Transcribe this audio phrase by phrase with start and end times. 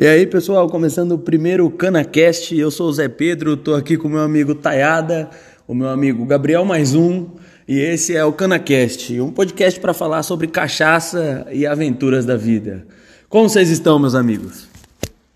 [0.00, 4.06] E aí, pessoal, começando o primeiro CanaCast, eu sou o Zé Pedro, tô aqui com
[4.06, 5.28] o meu amigo Tayada,
[5.66, 7.26] o meu amigo Gabriel mais um,
[7.66, 12.86] e esse é o CanaCast, um podcast para falar sobre cachaça e aventuras da vida.
[13.28, 14.68] Como vocês estão, meus amigos?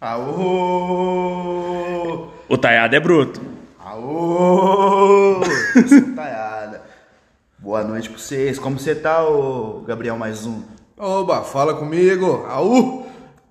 [0.00, 0.29] Aô!
[2.48, 3.40] O Tayada é bruto.
[3.84, 5.40] Aô!
[6.14, 6.82] Taiada.
[7.58, 8.60] Boa noite pra vocês.
[8.60, 10.62] Como você tá, ô Gabriel mais um?
[10.96, 12.46] Oba, fala comigo.
[12.48, 13.02] Aú!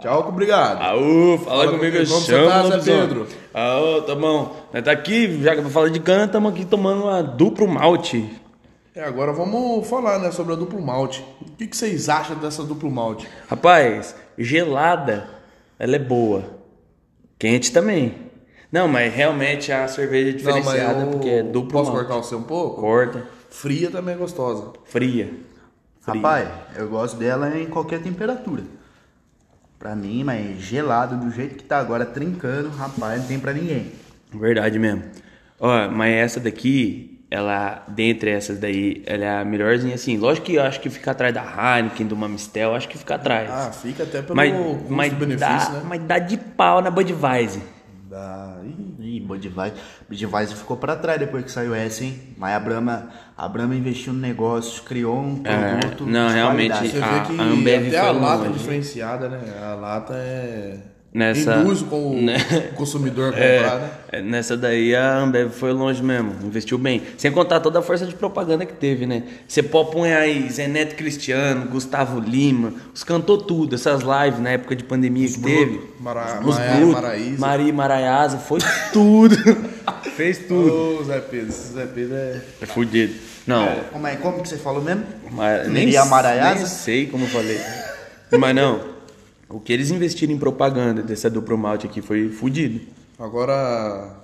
[0.01, 0.81] Tchau, obrigado.
[0.81, 3.01] Aú, fala, Fala comigo, comigo, como chama você tá, o Zé.
[3.01, 3.27] Pedro?
[3.53, 4.55] Aô, tá bom.
[4.73, 7.67] Nós tá aqui, já que eu vou falar de cana, estamos aqui tomando uma duplo
[7.67, 8.27] malte.
[8.95, 11.23] É, agora vamos falar né, sobre a duplo malte.
[11.41, 13.27] O que, que vocês acham dessa duplo malte?
[13.47, 15.27] Rapaz, gelada,
[15.77, 16.43] ela é boa.
[17.37, 18.15] Quente também.
[18.71, 22.07] Não, mas realmente a cerveja é diferenciada eu porque é duplo Posso malte.
[22.07, 22.81] cortar você um pouco?
[22.81, 24.71] Corta, Fria também é gostosa.
[24.85, 25.25] fria.
[25.25, 26.15] Fria.
[26.15, 28.63] Rapaz, eu gosto dela em qualquer temperatura.
[29.81, 33.91] Pra mim, mas gelado do jeito que tá agora, trincando, rapaz, não tem pra ninguém.
[34.31, 35.01] Verdade mesmo.
[35.59, 40.17] Ó, mas essa daqui, ela, dentre essas daí, ela é a melhorzinha assim.
[40.17, 43.49] Lógico que eu acho que fica atrás da Heineken, do Mamistel, acho que fica atrás.
[43.49, 44.53] Ah, fica até pelo mas,
[44.87, 45.81] mas, benefício, dá, né?
[45.83, 47.63] mas dá de pau na Budweiser.
[48.11, 48.57] Dá.
[48.65, 49.73] Ih, Ih, Budweiser,
[50.09, 52.19] Budweiser ficou pra trás depois que saiu essa, hein?
[52.37, 56.71] Mas a Brahma, a Brahma investiu no negócio, criou um É, produto não, de realmente,
[56.73, 56.89] qualidade.
[56.89, 58.59] Você A- vê que a Ambev até a lata longe.
[58.59, 59.39] diferenciada, né?
[59.63, 60.77] A lata é...
[61.13, 62.37] Nessa- Induz com o né?
[62.75, 63.89] consumidor comprar, né?
[64.13, 67.01] É, nessa daí a Ambev foi longe mesmo, investiu bem.
[67.17, 69.23] Sem contar toda a força de propaganda que teve, né?
[69.45, 74.73] Você pode aí Zé Neto Cristiano, Gustavo Lima, os cantou tudo, essas lives na época
[74.73, 75.81] de pandemia que teve.
[75.99, 77.37] Mara- Os Maia- Bruto, Maraísa.
[77.39, 78.59] Maria Maraiasa, foi
[78.93, 79.35] tudo.
[80.15, 80.99] Fez tudo.
[81.01, 82.41] Ô, Zé Pedro, esse Zé Pedro é...
[82.61, 83.13] É fudido.
[83.45, 85.03] Não, Como, é, como que você falou mesmo?
[85.31, 85.97] mas nem, nem
[86.67, 87.59] sei como eu falei.
[88.39, 88.79] Mas não,
[89.51, 92.81] o que eles investiram em propaganda dessa duplo malte aqui foi fudido.
[93.19, 94.15] Agora,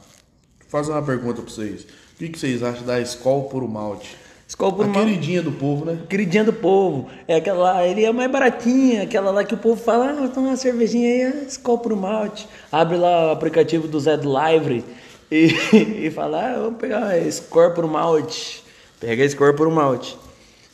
[0.67, 1.83] fazer uma pergunta pra vocês.
[1.83, 4.17] O que, que vocês acham da Skol Puro Malte?
[4.48, 5.10] Skol por A malte.
[5.10, 5.99] queridinha do povo, né?
[6.10, 7.10] Queridinha do povo.
[7.27, 10.48] É aquela lá, ele é mais baratinha, aquela lá que o povo fala, ah, toma
[10.48, 12.48] uma cervejinha aí, ah, Skol pro malte.
[12.71, 14.86] Abre lá o aplicativo do Zé do Live
[15.30, 15.48] e,
[16.08, 18.64] e fala, ah, vamos pegar Skol pro malte.
[19.02, 20.17] Pega a Skol pro malte.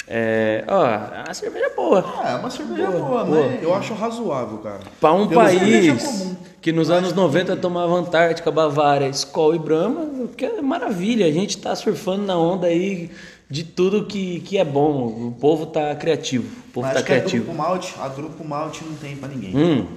[0.07, 2.05] É, ó, é uma cerveja boa.
[2.21, 3.63] Ah, é uma cerveja boa, Pô, mas...
[3.63, 4.81] eu acho razoável, cara.
[4.99, 6.35] Para um país comum.
[6.61, 11.25] que nos anos 90 tomava Antártica, Bavária, Skol e Brahma, que é maravilha.
[11.25, 13.09] A gente tá surfando na onda aí
[13.49, 15.07] de tudo que, que é bom.
[15.27, 16.47] O povo tá criativo.
[16.69, 17.45] O povo Mas tá acho que a criativo.
[17.45, 19.55] Grupo Malte, a Grupo Malte não tem pra ninguém.
[19.55, 19.87] Hum.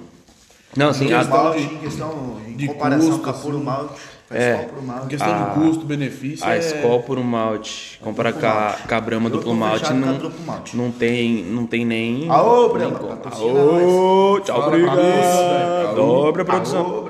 [0.75, 3.65] Não, assim, Em a, Malte, em questão, em de comparação custo, com a Puro assim.
[3.65, 3.93] Malte,
[4.29, 4.69] a É.
[4.83, 5.07] Malte.
[5.07, 6.59] questão A- de custo-benefício, a é...
[6.59, 10.31] Skol por um malte, comparar com a, com a Brahma duplo malte, não,
[10.73, 12.29] não tem, não tem nem.
[12.29, 15.95] Aô, Brahma, patrocina Aô, tchau, Fala, obrigado.
[15.95, 17.09] Dobra a produção.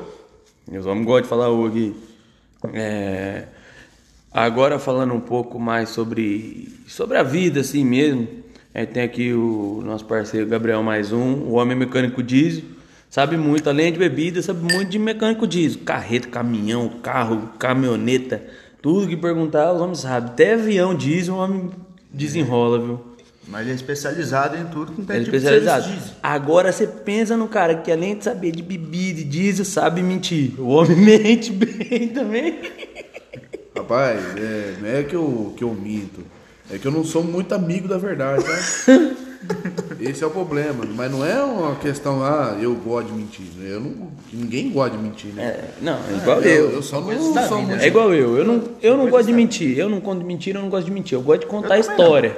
[0.69, 1.95] Meus homens gostam de falar o aqui.
[2.73, 3.45] É,
[4.33, 8.27] agora falando um pouco mais sobre, sobre a vida assim mesmo.
[8.73, 12.63] A gente tem aqui o nosso parceiro Gabriel mais um, o homem mecânico diesel.
[13.17, 15.81] Sabe muito, além de bebida, sabe muito de mecânico diesel.
[15.83, 18.43] Carreta, caminhão, carro, caminhoneta.
[18.79, 20.29] Tudo que perguntar, os homens sabem.
[20.29, 21.71] Até avião diesel, o homem
[22.13, 23.01] desenrola, viu?
[23.47, 25.83] Mas ele é especializado em tudo com É tipo de especializado.
[25.85, 26.17] serviço diesel.
[26.21, 30.53] Agora você pensa no cara que além de saber de bebida e diesel, sabe mentir.
[30.61, 32.59] O homem mente bem também.
[33.75, 36.21] Rapaz, é, não é que eu, que eu minto.
[36.69, 38.51] É que eu não sou muito amigo da verdade, tá?
[39.99, 40.85] Esse é o problema.
[40.95, 43.45] Mas não é uma questão, ah, eu gosto de mentir.
[43.61, 45.43] Eu não, ninguém gosta de mentir, né?
[45.43, 46.71] É, não, é igual eu, eu.
[46.71, 47.81] eu só não sou muito...
[47.83, 48.37] É igual eu.
[48.37, 49.77] Eu não, eu não gosto de mentir.
[49.77, 51.13] Eu não conto mentira, eu não gosto de mentir.
[51.17, 52.35] Eu gosto de contar história.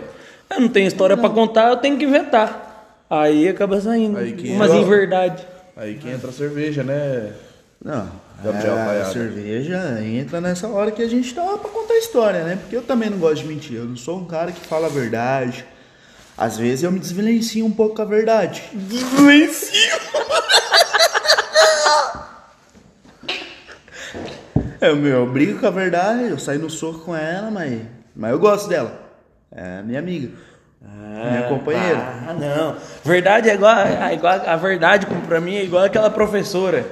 [0.50, 3.06] Eu não tenho história pra contar, eu tenho que inventar.
[3.10, 4.18] Aí acaba saindo.
[4.18, 5.46] Aí entra- em verdade.
[5.76, 7.34] Aí que entra a cerveja, né?
[7.84, 8.10] Não,
[8.44, 12.44] Gabriel é, a cerveja entra nessa hora que a gente tá pra contar a história,
[12.44, 12.58] né?
[12.62, 13.78] Porque eu também não gosto de mentir.
[13.78, 15.66] Eu não sou um cara que fala a verdade.
[16.40, 18.64] Às vezes eu me desvelencio um pouco com a verdade.
[24.82, 27.82] Eu, meu, eu brigo com a verdade, eu saio no soco com ela, mas,
[28.16, 28.98] mas eu gosto dela.
[29.52, 30.30] É minha amiga.
[30.82, 31.98] minha companheira.
[32.26, 32.78] Ah, não.
[33.04, 36.86] Verdade é igual, é igual a verdade pra mim é igual aquela professora.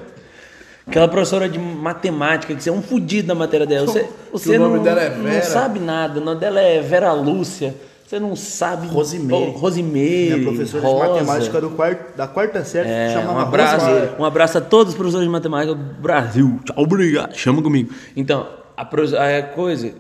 [0.86, 3.88] Aquela professora de matemática, que você é um fudido na matéria dela.
[3.88, 5.46] Você, você o nome não, dela é não Vera.
[5.46, 6.20] sabe nada.
[6.20, 7.74] O nome dela é Vera Lúcia.
[8.08, 8.88] Você não sabe.
[8.88, 9.52] Rosimeire.
[9.52, 10.36] Rosimeire.
[10.40, 11.04] Minha professora Rosa.
[11.06, 13.86] de matemática do quarto, da quarta série É, chamava um abraço,
[14.18, 16.58] um abraço a todos os professores de matemática do Brasil.
[16.64, 17.36] Tchau, obrigado.
[17.36, 17.94] Chama comigo.
[18.16, 19.92] Então, a, a coisa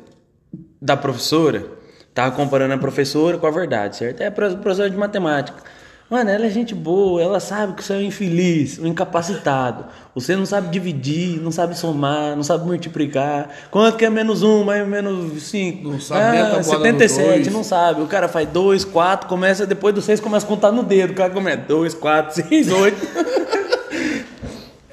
[0.81, 1.65] da professora,
[2.13, 4.21] tava comparando a professora com a verdade, certo?
[4.21, 5.61] É a pro- professora de matemática.
[6.09, 9.85] Mano, ela é gente boa, ela sabe que você é um infeliz, um incapacitado.
[10.15, 13.49] Você não sabe dividir, não sabe somar, não sabe multiplicar.
[13.69, 15.89] Quanto que é menos um, mais menos cinco?
[15.89, 16.63] Não sabe ah, tabuada no
[16.99, 17.47] 77, dois.
[17.53, 18.01] não sabe.
[18.01, 21.11] O cara faz dois, quatro, começa, depois do seis começa a contar no dedo.
[21.11, 23.05] O cara começa dois, quatro, seis, oito.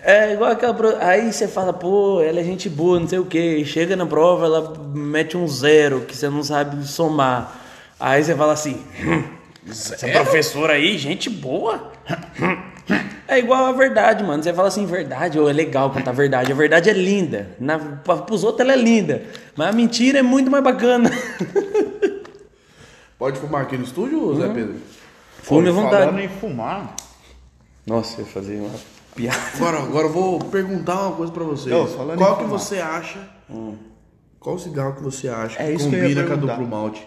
[0.03, 0.75] É igual aquela.
[0.75, 3.63] pro- Aí você fala, pô, ela é gente boa, não sei o quê.
[3.65, 7.61] Chega na prova, ela mete um zero, que você não sabe somar.
[7.99, 9.23] Aí você fala assim, "Hum,
[9.69, 11.93] essa professora aí, gente boa.
[13.27, 14.43] É igual a verdade, mano.
[14.43, 16.53] Você fala assim, verdade, ou é legal contar a verdade.
[16.53, 17.49] A verdade é linda.
[17.59, 19.23] Na, pra, pros outros ela é linda.
[19.57, 21.11] Mas a mentira é muito mais bacana.
[23.19, 24.75] Pode fumar aqui no estúdio, Zé Pedro?
[25.43, 26.23] Fume à Falando vontade.
[26.23, 26.95] em fumar.
[27.87, 28.71] Nossa, eu ia fazer uma
[29.15, 29.39] piada.
[29.57, 31.75] Agora, agora eu vou perguntar uma coisa pra vocês.
[31.75, 32.59] Não, falando Qual que fumar.
[32.59, 33.19] você acha?
[34.39, 36.67] Qual cigarro que você acha É que isso que eu ia combina com a duplo
[36.67, 37.07] malte?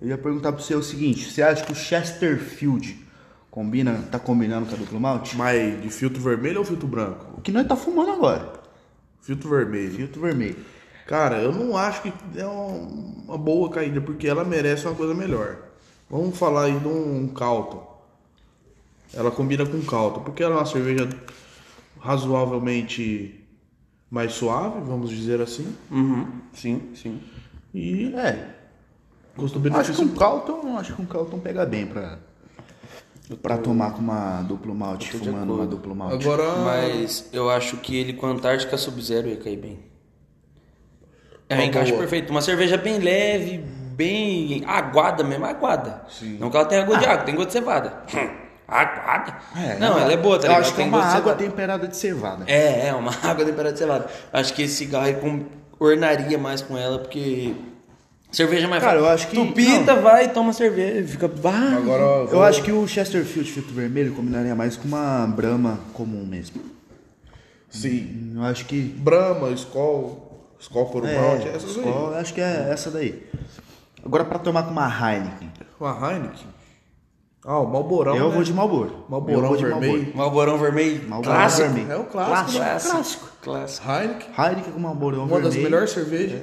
[0.00, 3.04] Eu ia perguntar pra você o seguinte: você acha que o Chesterfield
[3.50, 5.36] combina, tá combinando com a duplo malte?
[5.36, 7.26] Mas de filtro vermelho ou filtro branco?
[7.38, 8.52] O que nós tá fumando agora?
[9.22, 9.92] Filtro vermelho.
[9.92, 10.56] Filtro vermelho.
[11.06, 15.14] Cara, eu não acho que é um- uma boa caída, porque ela merece uma coisa
[15.14, 15.56] melhor.
[16.10, 17.94] Vamos falar aí de um Calton.
[19.14, 21.08] Ela combina com Calton, porque ela é uma cerveja
[22.00, 23.40] razoavelmente
[24.10, 25.74] mais suave, vamos dizer assim.
[25.90, 27.20] Uhum, sim, sim.
[27.74, 28.55] E É.
[29.36, 30.04] Acho que custo-benefício.
[30.04, 32.18] um Calton, acho que um Calton pega bem pra,
[33.42, 36.26] pra tomar com uma duplo malte, tô fumando uma duplo malte.
[36.26, 39.78] Agora, Mas eu acho que ele com Antártica Sub-Zero ia cair bem.
[41.48, 42.00] É um encaixe boa.
[42.00, 42.30] perfeito.
[42.30, 46.02] Uma cerveja bem leve, bem aguada mesmo, aguada.
[46.08, 46.38] Sim.
[46.38, 48.02] Não que ela tenha gosto de água, tem gosto de cevada.
[48.66, 49.36] aguada?
[49.56, 50.62] É, não, ela é boa, tá Eu ligado?
[50.62, 51.44] acho que é Tem uma de água cevada.
[51.44, 52.44] temperada de cevada.
[52.48, 54.06] É, é, uma água temperada de cevada.
[54.32, 55.16] Acho que esse cigarro aí
[55.78, 57.54] ornaria mais com ela, porque
[58.32, 59.06] cerveja é mais Cara, fácil.
[59.08, 61.26] eu acho que- Tu pita, vai e toma cerveja, fica...
[61.44, 65.78] Ah, agora Eu vou- acho que o Chesterfield filtro vermelho combinaria mais com uma Brahma
[65.94, 66.60] comum mesmo.
[67.70, 68.32] Sim.
[68.36, 68.80] Eu acho que.
[68.80, 72.12] Brahma, Skol, Skol por um malte, essas Skol, aí.
[72.14, 73.26] eu acho que é essa daí.
[74.04, 75.52] Agora pra tomar com uma Heineken.
[75.80, 76.46] Uma Heineken.
[77.44, 78.34] Ah, o Malborão, eu né?
[78.34, 79.04] vou de Malboro.
[79.08, 80.12] Malborão Eu vermelho.
[80.16, 81.68] Malborão vermelho, Malborão clássico.
[81.68, 81.92] vermelho.
[81.92, 82.78] É o clássico, né?
[82.80, 83.28] Clássico.
[83.42, 83.90] Clássico.
[83.90, 85.44] Heineken, Heineken com Malborão uma vermelho.
[85.54, 86.40] das melhores cervejas.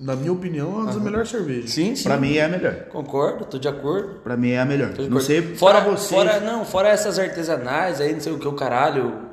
[0.00, 1.70] Na minha opinião, é uma das melhores cervejas.
[1.72, 2.04] Sim, sim.
[2.04, 2.74] Pra mim é a melhor.
[2.88, 4.20] Concordo, tô de acordo.
[4.24, 4.88] Pra mim é a melhor.
[4.94, 5.26] Tô de Não acordo.
[5.26, 6.08] sei fora, pra você.
[6.14, 9.28] fora, não, fora essas artesanais aí, não sei o que, o caralho.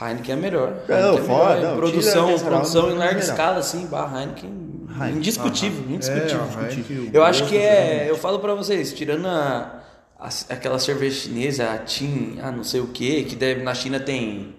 [0.00, 0.72] Heineken é melhor.
[0.88, 1.70] Não, Heineken é fora, melhor.
[1.70, 4.50] não, produção, tira artesanal, produção em é larga escala, assim, barra Heineken,
[4.88, 5.16] Heineken.
[5.16, 6.40] indiscutível, indiscutível.
[6.40, 9.82] É, a Heineken, eu acho gosto que é, eu falo pra vocês, tirando a,
[10.18, 13.98] a- aquela cerveja chinesa, a Tin, ah, não sei o que, que deve, na China
[13.98, 14.54] tem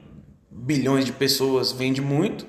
[0.52, 2.46] bilhões de pessoas, vende muito,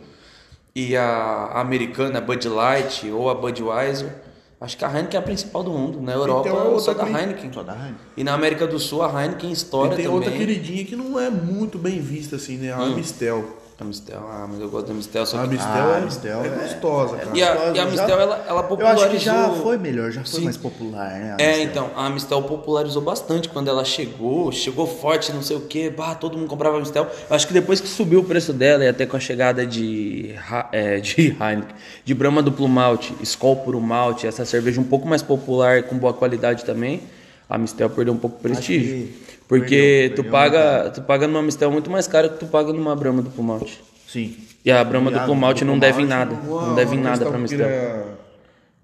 [0.79, 4.13] e a, americana, a Bud Light ou a Budweiser,
[4.61, 6.03] acho que a Heineken é a principal do mundo.
[6.03, 7.51] Na Europa, outra só da que- Heineken.
[7.53, 7.95] Só da Heineken.
[8.15, 10.15] E na América do Sul, a Heineken estoura E tem também.
[10.21, 12.75] outra queridinha que não é muito bem vista assim, né?
[12.75, 12.95] A Hum.
[12.95, 13.43] Mistel.
[13.79, 15.49] A Mistel, ah, mas eu gosto da Mistel, só A que...
[15.51, 17.37] Mistel, Ah, é, Mistel é é- gostosa, cara.
[17.37, 19.05] E a, e a Mistel, ela, ela Eu popularizou...
[19.07, 20.45] acho que já foi melhor, já foi Sim.
[20.45, 21.37] mais popular, né?
[21.39, 25.61] a É, então, a Mistel popularizou bastante quando ela chegou, chegou forte, não sei o
[25.61, 27.07] que, bah, todo mundo comprava a Mistel.
[27.29, 30.35] Eu acho que depois que subiu o preço dela e até com a chegada de,
[30.73, 35.21] é, de Heineken, de Brahma duplo malte, Skol puro malte, essa cerveja um pouco mais
[35.21, 37.03] popular com boa qualidade também,
[37.47, 39.26] a Mistel perdeu um pouco o prestígio.
[39.47, 42.95] Que Porque tu paga, tu paga numa Mistel muito mais caro que tu paga numa
[42.97, 43.83] Brahma duplo malte.
[44.09, 44.37] Sim.
[44.65, 47.19] E a Brahma E a duplo malte não deve em nada, não deve em nada
[47.19, 47.59] pra que eu Mistel.
[47.59, 48.05] queria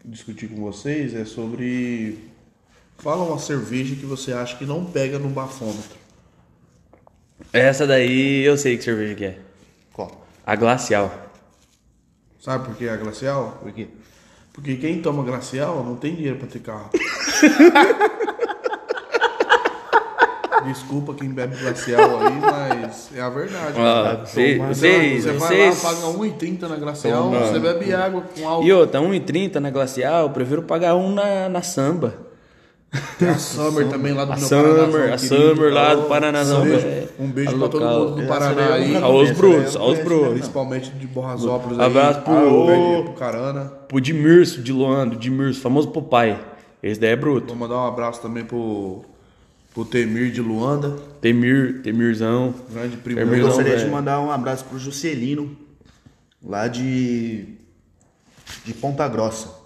[0.04, 2.18] discutir com vocês é sobre.
[2.98, 6.00] Fala uma cerveja que você acha que não pega no bafômetro.
[7.52, 9.38] Essa daí eu sei que cerveja que é.
[9.92, 10.25] Qual?
[10.46, 11.30] A Glacial.
[12.40, 13.58] Sabe por que a glacial?
[13.62, 13.87] Por quê?
[14.52, 16.90] Porque quem toma glacial não tem dinheiro pra ter carro.
[20.66, 23.78] Desculpa quem bebe glacial aí, mas é a verdade.
[23.78, 27.40] Ah, Vai cê- tomar- vocês, você vai lá, paga 1,30 na glacial, Toma.
[27.47, 28.66] você bebe água com álcool.
[28.66, 32.14] E outra, 1,30 na Glacial, eu prefiro pagar um na, na Samba.
[33.19, 35.54] Tem a Summer também lá do A meu Summer, Paranazão a querido.
[35.54, 38.73] Summer lá do Um Paranazão, beijo, é, um beijo pra todo mundo do Paraná eu
[38.75, 38.97] aí.
[39.02, 39.81] Aos brutos, né?
[39.81, 40.28] Aos brutos.
[40.33, 41.87] Principalmente de Borrasópolis aí.
[41.87, 42.35] Abraço pro-
[42.71, 43.73] Um pro Carana.
[43.88, 46.37] Pro Dimirso de Luando, Dimirso, famoso Popeye.
[46.83, 47.47] Esse daí é bruto.
[47.47, 49.02] Vou mandar um abraço também pro,
[49.74, 50.96] pro Temir de Luanda.
[51.20, 52.54] Temir, Temirzão.
[52.70, 53.20] Grande primo.
[53.20, 53.38] Temir.
[53.38, 53.92] Eu gostaria de velho.
[53.92, 55.56] mandar um abraço pro Juscelino,
[56.44, 57.44] lá de.
[58.64, 59.62] de Ponta Grossa.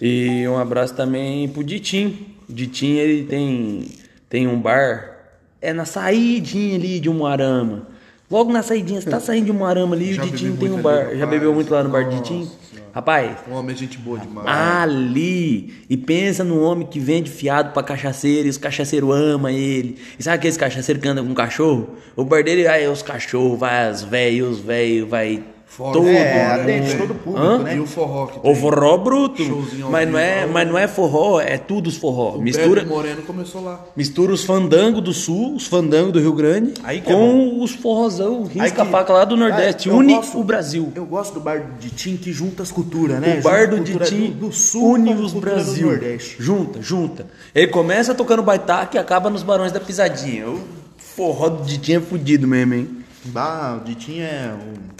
[0.00, 2.34] E um abraço também pro Ditim.
[2.48, 3.88] O Ditim, ele tem,
[4.28, 5.16] tem um bar,
[5.60, 7.86] é na saidinha ali de Umuarama.
[8.28, 10.72] Logo na saidinha, você tá saindo de uma arama ali, Já o Ditinho bebi tem
[10.72, 11.14] um bar.
[11.14, 12.26] Já bebeu muito lá no bar do?
[12.26, 12.48] Senhora.
[12.94, 14.46] Rapaz, Um homem é gente boa demais.
[14.46, 15.74] ali.
[15.88, 19.96] E pensa no homem que vende fiado pra cachaceiro e os cachaceiros amam ele.
[20.18, 21.96] E sabe aqueles cachaceiros que andam com cachorro?
[22.14, 25.42] O bar dele vai os cachorros, vai as velhos, os velhos, vai
[25.74, 26.04] Fora todo.
[26.04, 26.62] o É, forró, né?
[26.62, 27.58] atende todo o público, Hã?
[27.60, 27.76] né?
[27.76, 28.54] E o forró que O tem.
[28.56, 29.42] forró bruto.
[29.42, 32.36] Showzinho ao Mas não, é, mas não é forró, é tudo os forró.
[32.36, 33.80] O Mistura, Moreno começou lá.
[33.96, 37.70] mistura os fandangos do sul, os fandangos do Rio Grande, Aí que é com os
[37.72, 39.88] forrozão, Aí risca que- faca lá do Nordeste.
[39.88, 40.92] Ah, une gosto- o Brasil.
[40.94, 43.38] Eu gosto do bar do Ditim que junta as culturas, né?
[43.38, 45.84] O bar do Ditim do, do sul une os Brasil.
[45.86, 46.36] do Nordeste.
[46.38, 47.26] Junta, junta.
[47.54, 50.48] Ele começa tocando baitaca e acaba nos Barões da Pisadinha.
[50.50, 50.60] O
[50.98, 52.88] forró do Ditinho é fudido mesmo, hein?
[53.34, 54.52] Ah, o Ditim é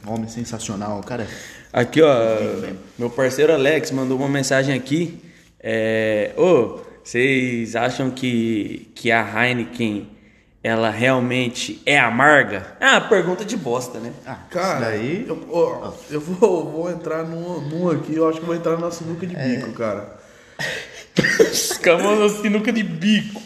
[0.06, 1.26] um homem sensacional, cara.
[1.72, 2.14] Aqui, ó,
[2.98, 5.20] meu parceiro Alex mandou uma mensagem aqui.
[5.58, 10.08] É, ô, vocês acham que, que a Heineken
[10.62, 12.76] ela realmente é amarga?
[12.78, 14.12] É uma pergunta de bosta, né?
[14.24, 15.24] Ah, Cara, daí.
[15.26, 18.90] eu, ó, eu vou, vou entrar num, num aqui, eu acho que vou entrar na
[18.92, 19.56] sinuca de É.
[19.56, 20.16] bico, cara.
[21.52, 23.42] Escamando sinuca de bico.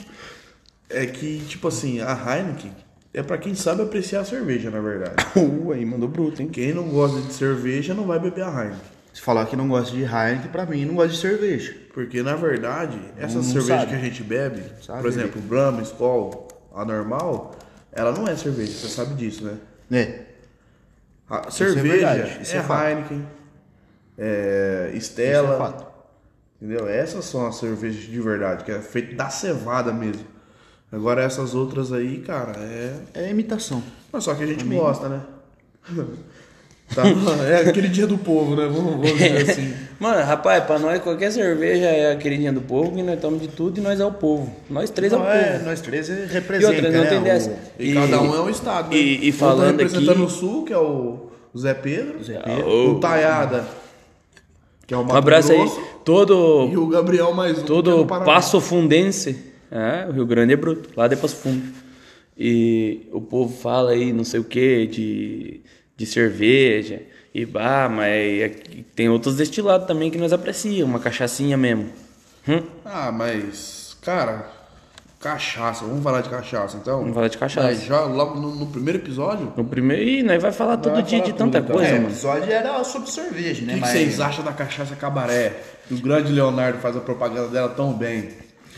[0.90, 2.72] É que, tipo assim, a Heineken
[3.16, 5.14] é pra quem sabe apreciar a cerveja, na verdade.
[5.36, 6.48] Uh, aí mandou bruto, hein?
[6.48, 8.80] Quem não gosta de cerveja não vai beber a Heineken.
[9.12, 11.74] Se falar que não gosta de Heineken, pra mim não gosta de cerveja.
[11.94, 13.86] Porque, na verdade, essa Não cerveja sabe.
[13.90, 15.00] que a gente bebe, Sabe.
[15.00, 17.56] por exemplo, Brahma, Skol, a normal,
[17.90, 19.56] ela não é cerveja, você sabe disso, né?
[19.90, 20.20] É.
[21.28, 22.86] A é cerveja verdade, isso é, é fato.
[22.86, 23.26] Heineken,
[24.18, 25.90] é Isso Stella,
[26.60, 26.88] é entendeu?
[26.88, 30.35] Essas são as cervejas de verdade, que é feito da cevada mesmo.
[30.92, 32.94] Agora essas outras aí, cara, é...
[33.14, 33.82] É imitação.
[34.12, 35.20] Mas só que a gente gosta, né?
[36.94, 37.02] Tá?
[37.50, 38.64] É aquele dia do povo, né?
[38.66, 39.74] Vamos, vamos dizer assim.
[39.98, 43.48] Mano, rapaz, pra nós qualquer cerveja é a queridinha do povo, que nós tomamos de
[43.48, 44.54] tudo e nós é o povo.
[44.70, 45.36] Nós três é o Não, povo.
[45.38, 47.10] é, nós três E representa, outra, não né?
[47.10, 47.58] tem dessa.
[47.76, 48.96] E, cada um é um estado, né?
[48.96, 51.26] e- e falando representando aqui- o Sul, que é o
[51.58, 52.22] Zé Pedro.
[52.22, 52.90] Zé Pedro.
[52.92, 53.66] O Taiada,
[54.86, 55.58] que é o Um Mato abraço aí.
[55.58, 55.80] Grosso.
[56.04, 58.26] Todo, E o Gabriel mais um, é todo Paraná.
[58.32, 59.45] Passo Fundense.
[59.70, 60.90] É, o Rio Grande é bruto.
[60.96, 61.62] Lá de Passo Fundo.
[62.38, 65.60] E o povo fala aí não sei o que de,
[65.96, 67.00] de cerveja.
[67.34, 70.82] E bah, mas aqui tem outros destilados também que nós apreciamos.
[70.90, 71.86] Uma cachaçinha mesmo.
[72.48, 72.62] Hum?
[72.84, 74.48] Ah, mas, cara,
[75.20, 75.84] cachaça.
[75.84, 77.00] Vamos falar de cachaça, então?
[77.00, 77.66] Vamos falar de cachaça.
[77.66, 80.02] Mas já logo no, no primeiro episódio, No primeiro.
[80.02, 81.76] Ih, nós vai falar todo Vai dia falar de tanta tudo, então.
[81.76, 82.08] coisa, É, o mano.
[82.14, 83.72] episódio era sobre cerveja, o né?
[83.74, 85.52] que, que Mas- vocês acham da cachaça cabaré?
[85.90, 88.28] O grande Leonardo faz a propaganda dela tão bem.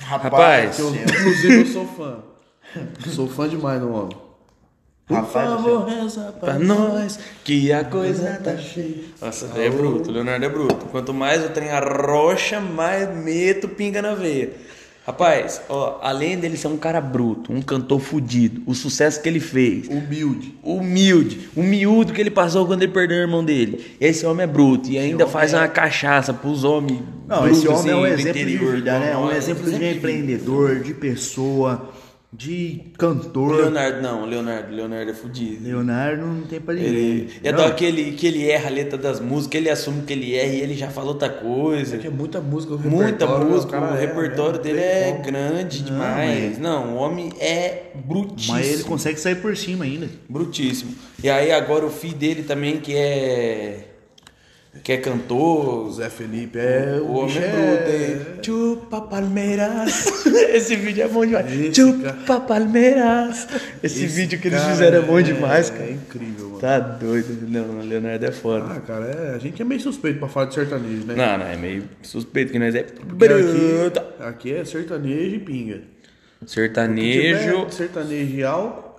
[0.08, 2.18] Rapaz, Que eu, inclusive, eu sou fã.
[3.14, 4.16] sou fã demais do homem.
[5.06, 9.04] Por Rapaz favor, reza pra nós que a coisa tá cheia.
[9.22, 10.84] Nossa, é bruto, Leonardo é bruto.
[10.86, 14.52] Quanto mais o trem arrocha, mais meto pinga na veia.
[15.08, 19.40] Rapaz, ó, além dele ser um cara bruto, um cantor fudido, o sucesso que ele
[19.40, 20.54] fez, Humilde.
[20.62, 23.96] humilde, o miúdo que ele passou quando ele perdeu o irmão dele.
[23.98, 27.00] Esse homem é bruto e ainda faz uma cachaça pros homens.
[27.26, 29.12] Não, brutos, esse homem é um assim, exemplo de interior, vida, né?
[29.12, 31.88] do- Um exemplo de empreendedor, de pessoa,
[32.30, 33.56] de O cantor.
[33.56, 35.64] Leonardo não, o Leonardo, o Leonardo é fudido.
[35.64, 36.88] Leonardo não tem pra ninguém.
[36.90, 40.34] Ele, é Não, daquele que ele erra a letra das músicas, ele assume que ele
[40.36, 41.92] erra e ele já falou outra coisa.
[41.92, 42.74] Porque é muita música.
[42.74, 43.44] o Muita né?
[43.44, 44.62] música, o erra, repertório né?
[44.62, 45.24] dele Não tem é como.
[45.24, 46.58] grande demais.
[46.58, 48.52] Não, o homem é brutíssimo.
[48.54, 50.08] Mas ele consegue sair por cima ainda.
[50.28, 50.94] Brutíssimo.
[51.24, 53.87] E aí agora o filho dele também, que é.
[54.84, 55.90] Que é cantor.
[55.92, 56.98] Zé Felipe é.
[57.02, 58.38] O homem é bruto, hein?
[58.44, 60.06] Chupa Palmeiras.
[60.52, 61.52] Esse vídeo é bom demais.
[61.52, 63.48] Esse Chupa Palmeiras.
[63.82, 65.90] Esse, vídeo que eles cara fizeram é bom é- demais, É cara.
[65.90, 66.58] incrível, mano.
[66.60, 67.46] Tá doido.
[67.48, 68.66] Não, o Leonardo é foda.
[68.70, 71.14] Ah, cara, é, a gente é meio suspeito pra falar de sertanejo, né?
[71.14, 75.82] Não, não, é meio suspeito que nós é aqui, aqui é sertanejo e pinga.
[76.46, 78.96] Se Sertanejo, sertanejo e álcool,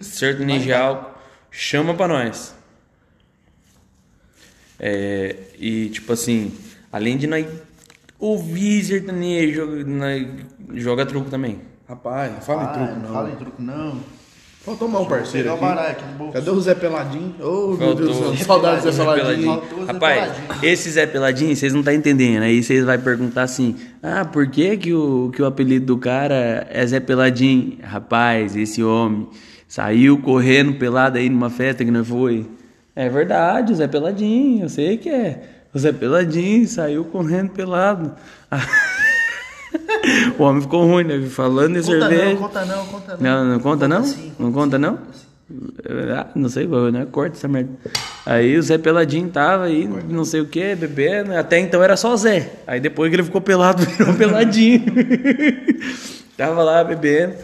[0.00, 1.10] sertanejo álcool,
[1.50, 2.54] chama pra nós.
[4.78, 6.52] É, e tipo assim,
[6.92, 7.46] além de nós
[8.18, 10.26] ouvir sertanejo, nós
[10.74, 11.60] joga truco também.
[11.88, 13.12] rapaz, não fala em truco, não não.
[13.14, 14.18] fala em truco, não.
[14.64, 15.60] Faltou um parceiro aqui.
[15.62, 16.32] baralho aqui.
[16.32, 17.34] Cadê o Zé Peladinho?
[17.40, 17.94] Ô, meu Faltou.
[17.94, 19.46] Deus do céu, saudade do Zé Zé Peladinho.
[19.46, 20.64] Faltou o Zé Rapaz, Peladinho.
[20.64, 22.42] esse Zé Peladinho, vocês não tá entendendo.
[22.42, 26.66] Aí vocês vão perguntar assim: ah, por que, que, o, que o apelido do cara
[26.70, 27.78] é Zé Peladinho?
[27.82, 29.28] Rapaz, esse homem
[29.66, 32.46] saiu correndo pelado aí numa festa que não foi.
[32.98, 35.40] É verdade, o Zé Peladinho, eu sei que é.
[35.72, 38.12] O Zé Peladinho saiu correndo pelado.
[40.36, 41.24] o homem ficou ruim, né?
[41.28, 42.24] Falando em Conta cerveja.
[42.24, 43.20] não, conta não, conta não.
[43.20, 44.02] Não, não conta não?
[44.02, 44.98] sim, Não conta não?
[46.12, 47.06] Ah, não sei, né?
[47.08, 47.70] Corta essa merda.
[48.26, 51.32] Aí o Zé Peladinho tava aí, não sei o que, bebendo.
[51.36, 52.50] Até então era só Zé.
[52.66, 54.82] Aí depois que ele ficou pelado, virou Peladinho.
[56.36, 57.34] tava lá bebendo.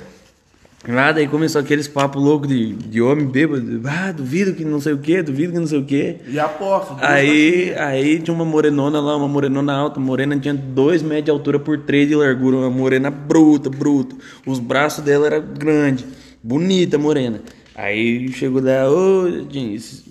[0.86, 3.80] Nada, aí começou aqueles papos loucos de, de homem bêbado.
[3.86, 6.16] Ah, duvido que não sei o que, duvido que não sei o que.
[6.28, 6.96] E aposto.
[7.00, 11.58] Aí, aí tinha uma morenona lá, uma morenona alta, morena tinha dois metros de altura
[11.58, 14.14] por três de largura, uma morena bruta, bruta.
[14.46, 16.04] Os braços dela eram grandes,
[16.42, 17.40] bonita morena.
[17.74, 19.24] Aí chegou lá, ô,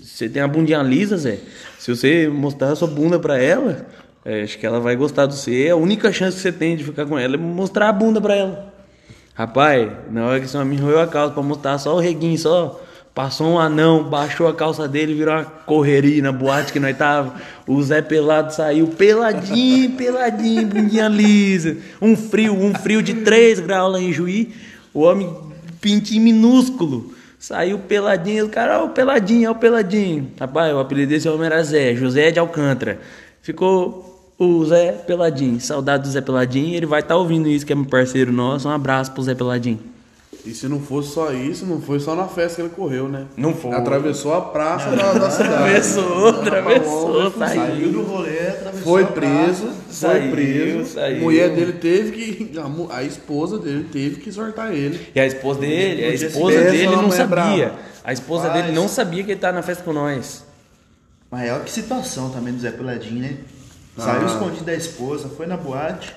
[0.02, 1.38] você tem a bundinha lisa, Zé?
[1.78, 3.86] Se você mostrar a sua bunda pra ela,
[4.26, 5.70] é, acho que ela vai gostar de você.
[5.70, 8.36] A única chance que você tem de ficar com ela é mostrar a bunda pra
[8.36, 8.73] ela.
[9.36, 12.80] Rapaz, na hora que esse homem roeu a calça pra mostrar só o reguinho, só.
[13.16, 17.36] Passou um anão, baixou a calça dele, virou uma correria na boate que nós tava.
[17.68, 21.78] O Zé Pelado saiu peladinho, peladinho, bundinha lisa.
[22.02, 24.54] Um frio, um frio de 3 graus lá em Juí.
[24.92, 25.32] O homem
[25.80, 27.14] pintinho minúsculo.
[27.38, 30.32] Saiu peladinho, o cara, ó, o peladinho, ó, o peladinho.
[30.40, 33.00] Rapaz, o apelido desse homem era Zé, José de Alcântara.
[33.42, 35.60] Ficou o Zé Peladinho.
[35.62, 36.76] Saudade do Zé Peladinho.
[36.76, 38.68] Ele vai estar ouvindo isso, que é meu parceiro nosso.
[38.68, 39.80] Um abraço pro Zé Peladinho.
[40.46, 43.28] E se não fosse só isso, não foi só na festa que ele correu, né?
[43.38, 43.72] Não foi.
[43.72, 45.54] Atravessou a praça da, da cidade.
[45.54, 47.92] Atravessou, atravessou, Saiu saiu.
[47.94, 49.30] do rolê, atravessou Foi a praça.
[49.46, 50.86] preso, Saiu, foi preso.
[50.94, 51.18] saiu.
[51.18, 52.52] A mulher dele teve que.
[52.60, 55.00] A, a esposa dele teve que exortar ele.
[55.16, 57.28] E a esposa dele, a esposa dele não mulher sabia.
[57.70, 57.76] brava.
[58.04, 60.44] A esposa Mas- dele não sabia que ele tá na festa com nós.
[61.32, 63.38] Mas olha que situação também do Zé Peladinho, né?
[63.98, 64.02] Ah.
[64.02, 66.14] Saiu escondido da esposa, foi na boate,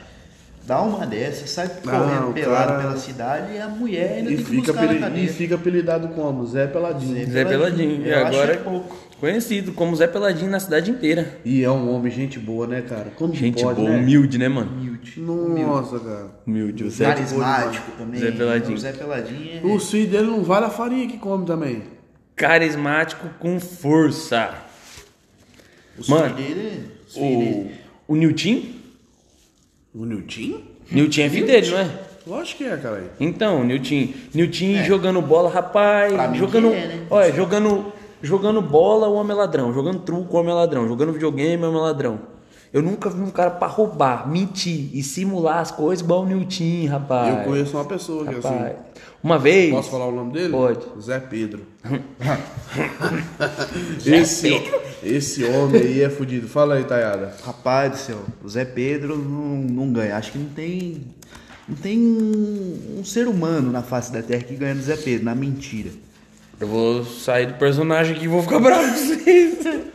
[0.66, 4.30] dá uma dessa, sai Ah, correndo o pelado cara- pela cidade e a mulher ainda
[4.30, 6.47] E tem que fica, buscar na apeli- e fica apelidado como?
[6.47, 7.30] Zé Peladinho.
[7.30, 8.06] Zé Peladinho.
[8.06, 8.97] E agora que é pouco.
[9.21, 11.38] conhecido como Zé Peladinho na cidade inteira.
[11.45, 13.12] E é um homem gente boa, né, cara?
[13.14, 13.99] Como que Gente pode, boa, né?
[13.99, 14.71] humilde, né, mano?
[14.73, 15.21] Humilde.
[15.21, 16.26] Nossa, cara.
[16.47, 16.85] Humilde.
[16.85, 17.04] O Zé.
[17.04, 18.21] Carismático também.
[18.21, 18.75] Zé Peladinho.
[18.75, 19.66] O Zé Peladinho é...
[19.66, 21.83] O filho dele não vale a farinha que come também.
[22.35, 24.50] Carismático com força.
[25.99, 26.96] Os Mano, dele...
[27.20, 27.70] O,
[28.08, 28.62] o Nilton?
[29.94, 30.61] O Nilton?
[30.90, 31.90] Nilton é filho dele, não é?
[32.26, 33.12] Lógico que é, cara.
[33.20, 37.06] Então, Nilton, Nilton jogando bola, rapaz, Pra jogando, é, né?
[37.08, 37.92] olha, jogando,
[38.23, 41.68] jogando bola, o homem é ladrão, jogando truco, o homem é ladrão, jogando videogame, o
[41.68, 42.36] homem é ladrão.
[42.73, 46.87] Eu nunca vi um cara pra roubar, mentir e simular as coisas igual o Nilton,
[46.88, 47.38] rapaz.
[47.38, 48.54] Eu conheço uma pessoa que é rapaz.
[48.54, 48.75] assim.
[49.23, 50.50] Uma vez, Posso falar o nome dele?
[50.50, 50.80] Pode.
[51.00, 51.62] Zé Pedro.
[54.04, 54.62] esse,
[55.02, 56.46] esse homem aí é fudido.
[56.46, 57.35] Fala aí, Tayada.
[57.44, 60.16] Rapaz do céu, o Zé Pedro não, não ganha.
[60.16, 61.02] Acho que não tem.
[61.68, 65.24] Não tem um, um ser humano na face da terra que ganha do Zé Pedro,
[65.24, 65.90] na mentira.
[66.61, 69.59] eu vou sair do personagem aqui e vou ficar bravo com vocês.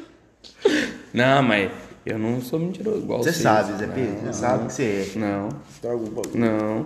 [1.13, 1.71] Não, mas
[2.05, 3.43] eu não sou mentiroso igual Você vocês.
[3.43, 5.19] sabe, Zé Pedro, você sabe que você é.
[5.19, 5.49] Não,
[5.81, 6.31] Tá algum bagulho.
[6.39, 6.85] não.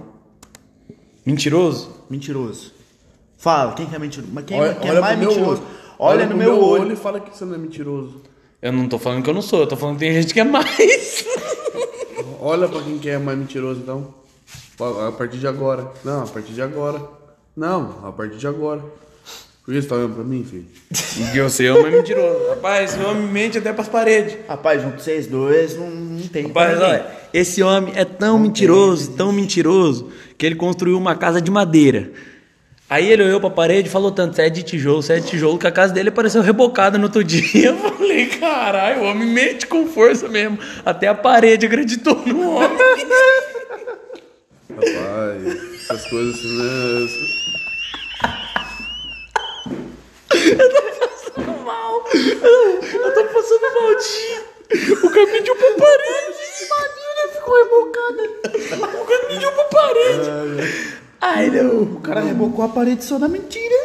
[1.25, 1.91] Mentiroso?
[2.09, 2.71] Mentiroso.
[3.37, 4.31] Fala, quem que é mentiroso?
[4.33, 5.61] Mas quem, Olha, quem é olha mais pro meu mentiroso?
[5.61, 5.71] olho.
[5.97, 6.93] Olha, no pro meu olho.
[6.93, 8.21] e fala que você não é mentiroso.
[8.61, 10.39] Eu não tô falando que eu não sou, eu tô falando que tem gente que
[10.39, 11.25] é mais.
[12.39, 14.13] Olha pra quem que é mais mentiroso, então.
[15.07, 15.91] A partir de agora.
[16.03, 17.01] Não, a partir de agora.
[17.55, 18.83] Não, a partir de agora.
[19.65, 20.67] Por que você tá olhando pra mim, filho?
[20.91, 22.49] E que você é um homem mentiroso.
[22.49, 24.37] Rapaz, esse homem mente até pras paredes.
[24.47, 26.45] Rapaz, junto vocês dois, não, não tem.
[26.45, 31.49] Rapaz, olha, esse homem é tão mentiroso, tão mentiroso, que ele construiu uma casa de
[31.49, 32.11] madeira.
[32.87, 35.25] Aí ele olhou pra parede e falou tanto, você é de tijolo, você é de
[35.25, 37.69] tijolo, que a casa dele apareceu rebocada no outro dia.
[37.69, 40.59] Eu falei, caralho, o homem mente com força mesmo.
[40.85, 42.69] Até a parede acreditou no homem.
[44.69, 47.44] Rapaz, essas coisas assim, né?
[51.63, 52.05] Mal.
[52.13, 54.55] Eu tô passando mal de.
[55.05, 56.45] O caminho de pra parede.
[56.69, 58.23] Madeira ficou rebocada.
[59.01, 60.29] O caminho de pra parede.
[61.21, 61.83] Ai, não.
[61.83, 63.75] O cara rebocou a parede só na mentira.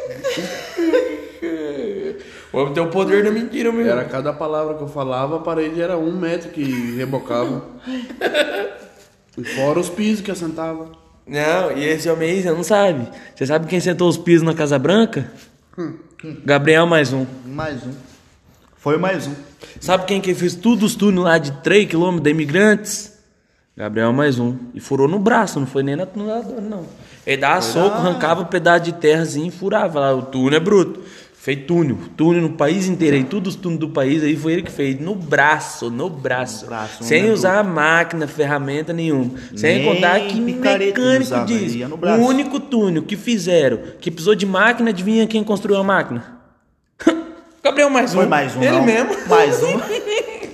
[2.52, 3.86] O homem tem o poder da mentira, meu.
[3.86, 6.62] Era cada palavra que eu falava, a parede era um metro que
[6.96, 7.64] rebocava.
[9.38, 10.90] E fora os pisos que assentava.
[11.26, 13.08] Não, e esse homem aí, você não sabe.
[13.34, 15.30] Você sabe quem sentou os pisos na Casa Branca?
[16.44, 17.26] Gabriel mais um.
[17.46, 17.92] Mais um.
[18.76, 19.34] Foi mais um.
[19.80, 23.18] Sabe quem que fez tudo os túneis lá de 3 km de imigrantes?
[23.76, 24.56] Gabriel mais um.
[24.74, 26.84] E furou no braço, não foi nem na tuneladora, não.
[27.26, 30.14] Ele dava soco, arrancava um pedaço de terra assim e furava lá.
[30.14, 31.00] O túnel é bruto.
[31.40, 31.96] Fez túnel.
[32.18, 33.24] Túnel no país inteiro aí.
[33.24, 35.00] Todos os túneis do país aí foi ele que fez.
[35.00, 36.64] No braço, no braço.
[36.64, 39.30] No braço, sem homem é usar máquina, ferramenta nenhuma.
[39.56, 41.76] Sem Nem contar que mecânico diz.
[41.80, 46.42] O único túnel que fizeram, que precisou de máquina, adivinha quem construiu a máquina?
[47.64, 48.18] Gabriel mais um.
[48.18, 48.62] Foi mais um.
[48.62, 48.84] Ele não.
[48.84, 49.10] mesmo.
[49.26, 49.80] Mais um.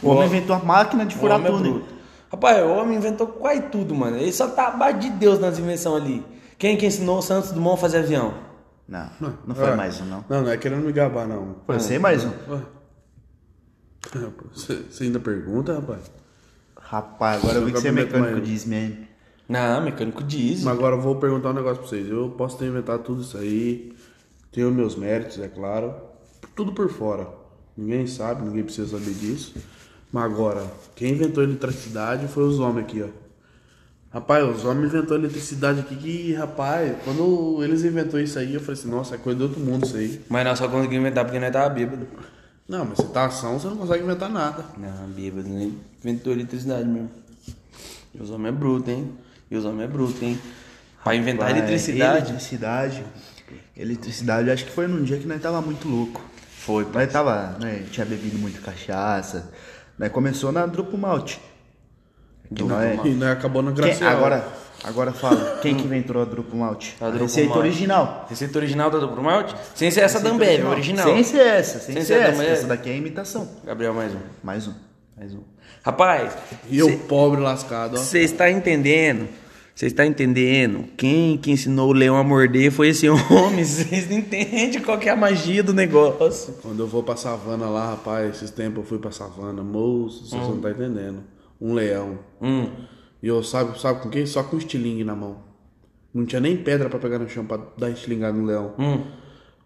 [0.00, 1.74] O homem inventou a máquina de furar é túnel.
[1.74, 1.86] bruto.
[2.30, 4.16] Rapaz, o homem inventou quase tudo, mano.
[4.16, 6.24] Ele só tá abaixo de Deus nas invenções ali.
[6.58, 8.34] Quem que ensinou o Santos Dumont a fazer avião?
[9.20, 9.76] Não, não foi Ah.
[9.76, 10.24] mais um, não.
[10.28, 11.56] Não, não é querendo me gabar, não.
[11.66, 12.30] Foi você mais um.
[12.48, 12.60] Ué.
[14.52, 16.10] Você você ainda pergunta, rapaz?
[16.76, 19.06] Rapaz, agora eu vi que você é mecânico diz mesmo.
[19.48, 20.64] Não, mecânico diesel.
[20.66, 22.08] Mas agora eu vou perguntar um negócio pra vocês.
[22.08, 23.94] Eu posso ter inventado tudo isso aí,
[24.50, 25.94] tenho meus méritos, é claro.
[26.54, 27.28] Tudo por fora.
[27.76, 29.54] Ninguém sabe, ninguém precisa saber disso.
[30.12, 33.08] Mas agora, quem inventou eletricidade foi os homens aqui, ó.
[34.12, 38.78] Rapaz, os homens inventou eletricidade aqui que, rapaz, quando eles inventou isso aí, eu falei
[38.78, 40.20] assim, nossa, é coisa de outro mundo isso aí.
[40.28, 42.06] Mas nós só conseguimos inventar porque nós tava bêbado.
[42.68, 44.66] Não, mas você tá ação, você não consegue inventar nada.
[44.76, 45.72] Não, bêbado, né?
[46.04, 47.10] Inventou eletricidade mesmo.
[48.14, 49.12] E os homens é bruto, hein?
[49.50, 50.38] E os homens é bruto, hein?
[51.02, 52.28] Pra inventar Vai, eletricidade.
[52.28, 53.04] Eletricidade.
[53.74, 56.20] Eletricidade, acho que foi num dia que nós tava muito louco.
[56.58, 59.50] Foi, Nós tava, né, tinha bebido muito cachaça.
[59.98, 61.40] Nós começou na Drupo Malte.
[62.54, 63.08] Que nós- Malte.
[63.10, 64.12] E nós acabou na Quem- Graciela.
[64.12, 64.48] agora,
[64.84, 66.96] agora fala, quem que inventou a Drupo Malte?
[67.00, 67.66] A A Drupo receita Malte.
[67.68, 68.26] original.
[68.28, 69.54] Receita original da Duplo Malte?
[69.74, 71.06] Sem ser essa da Ambev, original.
[71.06, 72.42] Sem ser essa, sem, Sem ser ser essa.
[72.44, 73.48] Essa daqui é imitação.
[73.64, 74.18] Gabriel, mais um.
[74.42, 74.72] Mais um.
[75.16, 75.40] Mais um.
[75.84, 76.32] Rapaz,
[76.70, 77.98] E eu, pobre lascado, ó.
[77.98, 79.28] você está entendendo?
[79.74, 80.84] Você está entendendo?
[80.98, 83.64] Quem que ensinou o leão a morder foi esse homem.
[83.64, 86.54] Vocês não entendem qual que é a magia do negócio.
[86.62, 90.42] Quando eu vou pra savana lá, rapaz, esses tempos eu fui pra savana, moço, vocês
[90.42, 91.20] não tá entendendo.
[91.62, 92.18] Um leão.
[92.40, 92.66] Hum.
[93.22, 94.26] E eu sabe, sabe com quem?
[94.26, 95.36] Só com estilingue na mão.
[96.12, 98.74] Não tinha nem pedra pra pegar no chão pra dar estilingada no leão.
[98.78, 99.02] Hum.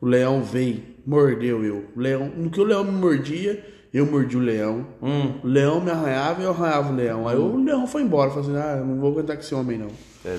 [0.00, 1.84] O leão veio, mordeu eu.
[1.96, 4.86] O leão, no que o leão me mordia, eu mordi o leão.
[5.02, 5.40] Hum.
[5.42, 7.26] O leão me arranhava e eu arranhava o leão.
[7.26, 8.30] Aí o leão foi embora.
[8.30, 9.88] Falei assim, ah, eu não vou aguentar com esse homem não.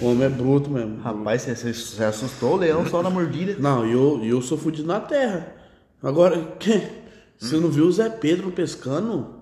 [0.02, 1.00] O homem é bruto mesmo.
[1.02, 3.56] Rapaz, você, você- assustou o leão só na mordida.
[3.60, 5.56] Não, e eu, eu sou fudido na terra.
[6.04, 6.82] Agora, que,
[7.40, 9.37] você não viu o Zé Pedro pescando?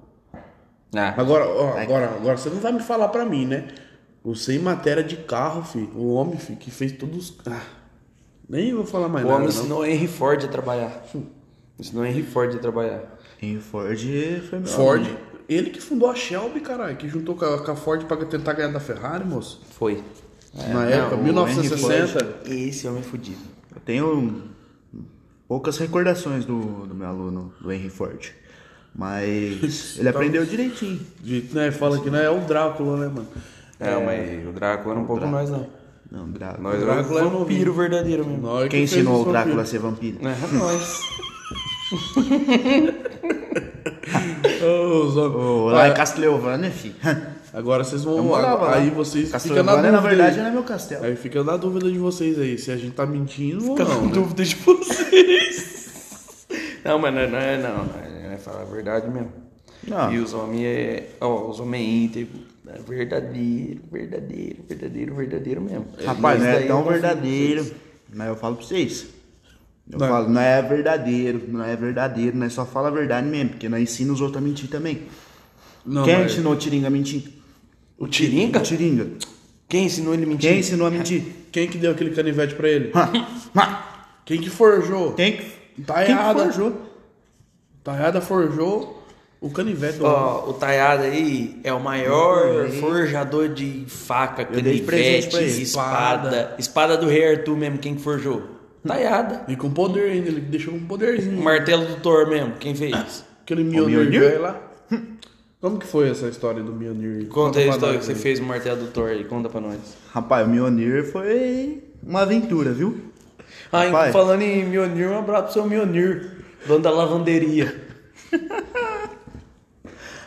[0.93, 3.67] Ah, Agora, ó, agora, agora você não vai me falar pra mim, né?
[4.23, 5.91] Você em matéria de carro, filho.
[5.95, 7.37] O homem, filho, que fez todos.
[7.45, 7.61] Ah,
[8.49, 9.41] nem vou falar mais o nada.
[9.43, 9.59] homem não.
[9.61, 11.05] ensinou Henry Ford a trabalhar.
[11.79, 13.03] Ensinou Henry Ford a trabalhar.
[13.41, 13.99] E Ford
[14.49, 15.19] foi meu Ford, aluno.
[15.47, 18.79] ele que fundou a Shelby, caralho, que juntou com a, Ford pra tentar ganhar da
[18.79, 19.61] Ferrari, moço.
[19.71, 20.01] Foi.
[20.53, 22.43] Na não, época, o 1960.
[22.45, 23.41] Esse homem é fudido.
[23.75, 24.43] Eu tenho
[25.47, 28.31] poucas recordações do, do meu aluno, do Henry Ford.
[28.95, 30.99] Mas ele aprendeu direitinho.
[31.21, 33.27] De, né, fala que não é o Drácula, né, mano?
[33.79, 35.67] É, mas o Drácula era um pouco nós, não.
[36.09, 36.69] Não, Drácula.
[36.69, 38.41] Nós é Drácula é o vampiro verdadeiro mesmo.
[38.41, 39.69] Nós que Quem ensinou o Drácula a vampiros.
[39.69, 40.17] ser vampiro?
[40.21, 41.01] É, nós.
[44.65, 45.35] Os homens.
[45.35, 46.95] Ô, lá é Castlevania, filho.
[47.53, 48.21] Agora vocês vão.
[48.21, 48.75] Morava lá.
[48.75, 49.91] aí vocês ficam na dúvida.
[49.91, 51.05] na verdade, não é meu castelo.
[51.05, 53.99] Aí fica na dúvida de vocês aí, se a gente tá mentindo ou Fica não.
[53.99, 54.11] com né?
[54.11, 56.45] dúvida de vocês.
[56.83, 58.04] Não, mas não é, não é, não.
[58.35, 59.31] É, é falar a verdade mesmo.
[59.87, 60.13] Não.
[60.13, 61.09] E os homens é.
[61.21, 62.39] Ó, os homens é íntegro.
[62.67, 65.85] É verdadeiro, verdadeiro, verdadeiro, verdadeiro mesmo.
[66.03, 67.71] Rapaz, não é daí tão verdadeiro.
[68.13, 69.05] Mas eu falo pra vocês.
[69.91, 70.07] Eu Não.
[70.07, 73.83] falo, não é verdadeiro, não é verdadeiro, nós só fala a verdade mesmo, porque nós
[73.83, 75.03] ensina os outros a mentir também.
[75.85, 77.23] Não, Quem mas- ensinou o Tiringa a mentir?
[77.99, 78.57] O Tiringa?
[78.59, 79.07] O Tiringa.
[79.69, 80.49] Quem ensinou ele a mentir?
[80.49, 81.23] Quem ensinou a mentir?
[81.51, 82.91] Quem que deu aquele canivete pra ele?
[84.25, 85.13] Quem que forjou?
[85.13, 86.43] Quem que, Tá quem que errada.
[86.45, 86.84] forjou?
[87.85, 89.01] Taiada forjou
[89.39, 89.99] o canivete.
[90.01, 96.55] Ó, o Tayada aí é o maior forjador de faca, canivete, espada.
[96.57, 98.41] Espada do rei Arthur mesmo, quem que forjou?
[98.85, 99.43] Tayada.
[99.47, 101.41] E com poder ainda, ele deixou com um O poderzinho.
[101.41, 103.23] martelo do Thor mesmo, quem fez?
[103.43, 104.41] Aquele Mjolnir Mjolnir?
[104.41, 104.59] lá.
[105.61, 107.27] Como que foi essa história do Mjolnir?
[107.27, 108.17] Conta aí a história que você aí.
[108.17, 109.77] fez no martelo do Thor aí, conta pra nós.
[110.11, 112.95] Rapaz, o Mionir foi uma aventura, viu?
[113.71, 114.11] Ah, Rapaz.
[114.13, 116.31] falando em Mionir, um abraço pro seu Mionir,
[116.67, 117.83] dono da lavanderia.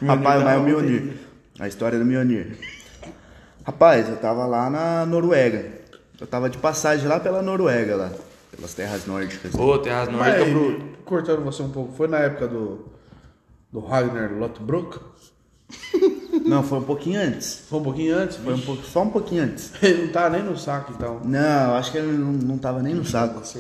[0.01, 1.01] Rapaz, mas o lavanderia.
[1.01, 1.17] Mionir.
[1.59, 2.59] A história do Mionir.
[3.65, 5.79] Rapaz, eu tava lá na Noruega.
[6.21, 8.13] Eu tava de passagem lá pela Noruega, lá.
[8.51, 9.55] Pelas terras nórdicas.
[9.55, 10.97] Ô, Terras Mas, Nórdicas, Bruno.
[11.05, 12.87] cortando você um pouco, foi na época do,
[13.71, 14.99] do Ragnar Lothbrok?
[16.45, 17.65] Não, foi um pouquinho antes.
[17.69, 18.37] Foi um pouquinho antes?
[18.39, 19.71] Foi um pouco, só um pouquinho antes.
[19.83, 21.21] Ele não tá nem no saco então.
[21.25, 23.41] Não, acho que ele não, não tava nem no saco.
[23.41, 23.55] Mas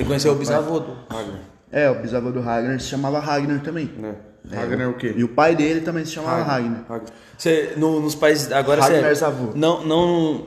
[0.00, 1.40] ele conheceu o bisavô do Ragnar.
[1.70, 3.86] É, o bisavô do Ragnar se chamava Ragnar também.
[3.98, 4.14] Né?
[4.50, 5.12] Ragnar o quê?
[5.16, 6.84] E o pai dele também se chamava Ragnar.
[6.88, 7.12] Ragnar.
[7.36, 8.50] Você, no- nos países.
[8.52, 9.52] Agora Ragnar sério.
[9.54, 10.46] Não, não,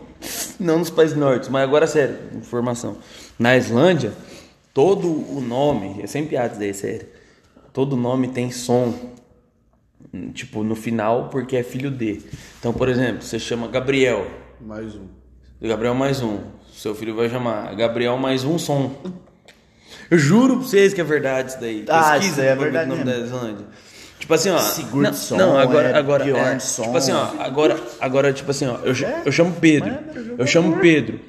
[0.60, 2.98] não nos países nórdicos, mas agora sério, informação.
[3.38, 4.14] Na Islândia,
[4.74, 7.08] todo o nome, é sem piadas daí, sério.
[7.72, 8.94] Todo nome tem som.
[10.34, 12.22] Tipo, no final, porque é filho de.
[12.60, 14.26] Então, por exemplo, você chama Gabriel.
[14.60, 15.06] Mais um.
[15.62, 16.40] Gabriel mais um.
[16.74, 18.92] Seu filho vai chamar Gabriel mais um som.
[20.12, 21.86] Eu juro pra vocês que é verdade isso daí.
[21.90, 23.20] Ah, Pesquisa isso é verdade o nome mesmo.
[23.22, 23.66] da Islândia.
[24.20, 24.58] Tipo assim, ó.
[24.60, 28.78] Sigurdsson, não, não, agora, é agora, é, tipo assim, ó, agora, agora, tipo assim, ó,
[28.84, 29.98] eu, ch- eu chamo Pedro,
[30.38, 31.20] eu chamo Pedro,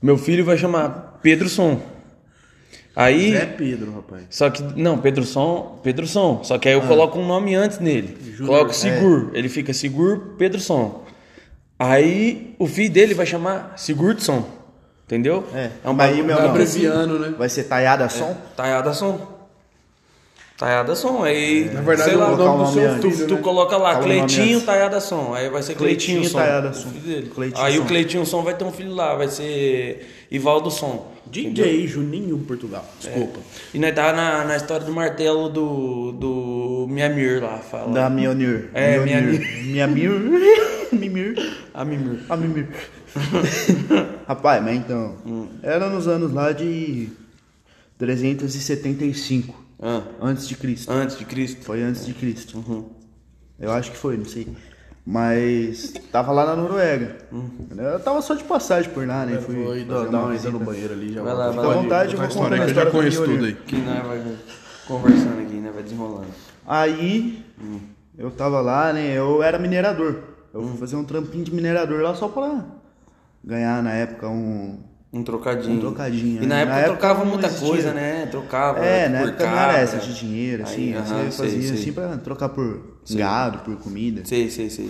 [0.00, 1.82] meu filho vai chamar Pedro Som.
[2.96, 4.22] Aí, Zé Pedro, rapaz.
[4.30, 7.78] só que, não, Pedro Som, Pedro Som, só que aí eu coloco um nome antes
[7.78, 11.04] nele, coloco Sigur, ele fica Sigur Pedro Som.
[11.78, 14.44] Aí o filho dele vai chamar Sigurdsson.
[15.10, 15.42] Entendeu?
[15.52, 17.34] É, um mas aí bagulho- meu abreviando, né?
[17.36, 18.36] vai ser Taiada Som?
[18.56, 19.40] Taiada som.
[20.56, 21.24] Taiada som.
[21.24, 23.40] Aí, Na verdade, sei lá, colocar nome o do nome seu filho, Tu né?
[23.40, 24.60] coloca lá, o Cleitinho.
[24.60, 25.32] Taiada Som.
[25.34, 26.38] Aí vai ser Cleitinho, Cleitinho Som.
[26.38, 26.90] Taiada o Som.
[27.34, 27.82] Cleitinho aí Som.
[27.82, 31.10] o Cleitinho Som vai ter um filho lá, vai ser Ivaldo Som.
[31.26, 32.84] DJ Juninho Portugal.
[33.00, 33.40] Desculpa.
[33.72, 37.58] E nós tá na, na história do martelo do, do Miamir lá.
[37.58, 37.92] Fala.
[37.92, 38.68] Da Mionir.
[38.74, 39.64] É, Mionir.
[39.66, 40.10] Miamir.
[40.92, 41.52] Mimir.
[41.72, 42.18] A Mimir.
[42.28, 42.68] A Mimir.
[44.26, 45.16] Rapaz, mas então.
[45.26, 45.48] Hum.
[45.62, 47.08] Era nos anos lá de
[47.98, 50.90] 375 Ah, antes de Cristo.
[50.92, 51.64] antes de Cristo.
[51.64, 52.58] Foi antes de Cristo.
[52.58, 52.88] Uhum.
[53.58, 54.48] Eu acho que foi, não sei.
[55.04, 57.16] Mas tava lá na Noruega.
[57.76, 59.38] Eu tava só de passagem por lá, né?
[59.38, 61.22] Fui Vou ir fazer dar uma ida no banheiro ali já.
[61.22, 61.74] Vai lá, vai Fica à lá.
[61.74, 63.54] vontade, eu vou contar história que eu já conheço tudo aí.
[63.54, 64.36] Que nós vai
[64.86, 65.70] conversando aqui, né?
[65.74, 66.26] Vai desenrolando.
[66.66, 67.44] Aí
[68.16, 69.12] eu tava lá, né?
[69.16, 70.16] Eu era minerador.
[70.52, 72.64] Eu fui fazer um trampinho de minerador lá só pra
[73.44, 74.78] ganhar na época um.
[75.12, 75.76] Um trocadinho.
[75.76, 76.60] Um trocadinho, E na né?
[76.62, 78.26] época Na época trocava muita coisa, né?
[78.30, 78.78] Trocava.
[78.78, 80.92] É, na época não era essa de dinheiro, assim.
[80.92, 81.72] Aí, aham, sei, fazia sei.
[81.78, 84.22] assim pra trocar por gado, por comida.
[84.24, 84.88] Sei, sei, sei.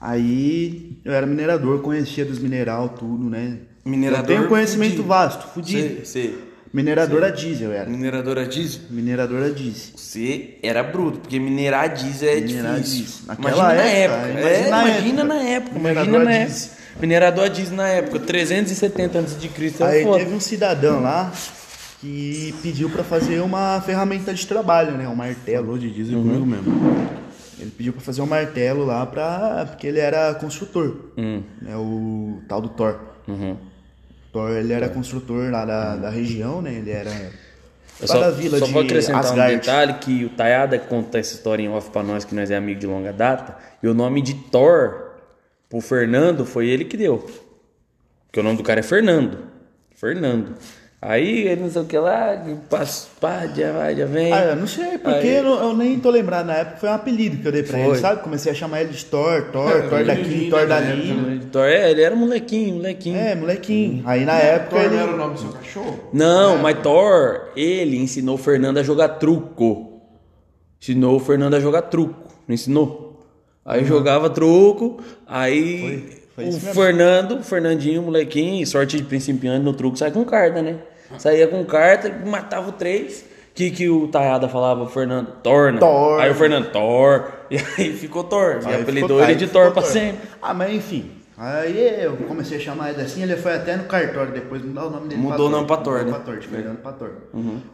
[0.00, 3.58] Aí eu era minerador, conhecia dos mineral, tudo, né?
[3.84, 5.08] Minerador Eu tenho conhecimento fudido.
[5.08, 6.04] vasto, fudido.
[6.04, 6.48] Sei, sei.
[6.72, 7.88] Minerador a diesel era.
[7.88, 8.82] Mineradora diesel?
[8.90, 9.92] Minerador a diesel.
[9.96, 12.98] Você era bruto, porque minerar diesel é Minerar difícil.
[13.06, 13.22] diesel.
[13.28, 14.40] Naquela Imagina na época, época.
[14.40, 15.24] imagina é, na imagina época.
[15.34, 15.74] na época.
[15.78, 16.66] Minerador Imagina na diesel.
[16.66, 16.77] época.
[17.00, 19.84] Minerador diesel na época, 370 antes de Cristo.
[19.84, 20.18] Aí É foda.
[20.18, 21.32] teve um cidadão lá
[22.00, 25.08] que pediu pra fazer uma ferramenta de trabalho, né?
[25.08, 25.78] Um martelo.
[25.78, 26.24] De diesel Uhum.
[26.24, 27.08] comigo mesmo.
[27.60, 29.66] Ele pediu pra fazer um martelo lá pra.
[29.68, 30.96] porque ele era construtor.
[31.16, 31.42] Hum.
[31.60, 31.74] Né?
[31.76, 32.98] O tal do Thor.
[33.26, 33.56] Uhum.
[34.32, 36.74] Thor, ele era construtor lá da, da região, né?
[36.74, 37.10] Ele era.
[38.00, 39.54] Eu só, da vila só de vou acrescentar Asgard.
[39.54, 42.56] um detalhe que o Tayada conta essa história em off pra nós, que nós é
[42.56, 45.07] amigo de longa data, e o nome de Thor
[45.68, 47.26] pro Fernando foi ele que deu.
[48.26, 49.38] Porque o nome do cara é Fernando.
[49.94, 50.54] Fernando.
[51.00, 52.84] Aí ele não sei o que lá, pá,
[53.20, 54.32] pá, já vai, já vem.
[54.32, 56.92] Ah, eu não sei, porque eu, não- eu nem tô lembrado na época, foi um
[56.92, 57.86] apelido que eu dei pra Foi.
[57.90, 58.20] ele, sabe?
[58.22, 61.40] Comecei a chamar ele de Thor, Thor, Thor daqui, Thor dali.
[61.52, 63.16] Thor, é, ele era molequinho, molequinho.
[63.16, 64.02] É, molequinho.
[64.06, 64.96] Aí na época Thor ele.
[64.96, 66.00] não era o nome do seu cachorro?
[66.12, 70.02] Não, mas Thor, ele ensinou o Fernando a jogar truco.
[70.82, 72.28] Ensinou o Fernando a jogar truco.
[72.48, 73.07] Não ensinou?
[73.68, 76.74] Aí jogava truco, aí Foi- foi o.
[76.74, 80.76] Fernando, o Fernandinho, molequinho, sorte de principiante no truco, sai com carta, né?
[81.18, 83.26] Saía com carta, matava o três.
[83.54, 85.32] Que que o Tayada falava, Fernando?
[85.42, 85.80] Torna.
[85.80, 86.20] Thor.
[86.20, 87.32] Aí o Fernando, Thor.
[87.50, 88.60] E aí ficou Thor.
[88.62, 90.28] E Aí apelidou ele aí de Thor pra sempre.
[90.40, 91.10] Ah, mas enfim.
[91.36, 94.90] Aí eu comecei a chamar ele assim, ele foi até no cartório depois mudar o
[94.90, 96.04] nome dele Mudou o nome pra Mudou né?
[96.04, 97.10] pra Thor, de Fernando pra Thor.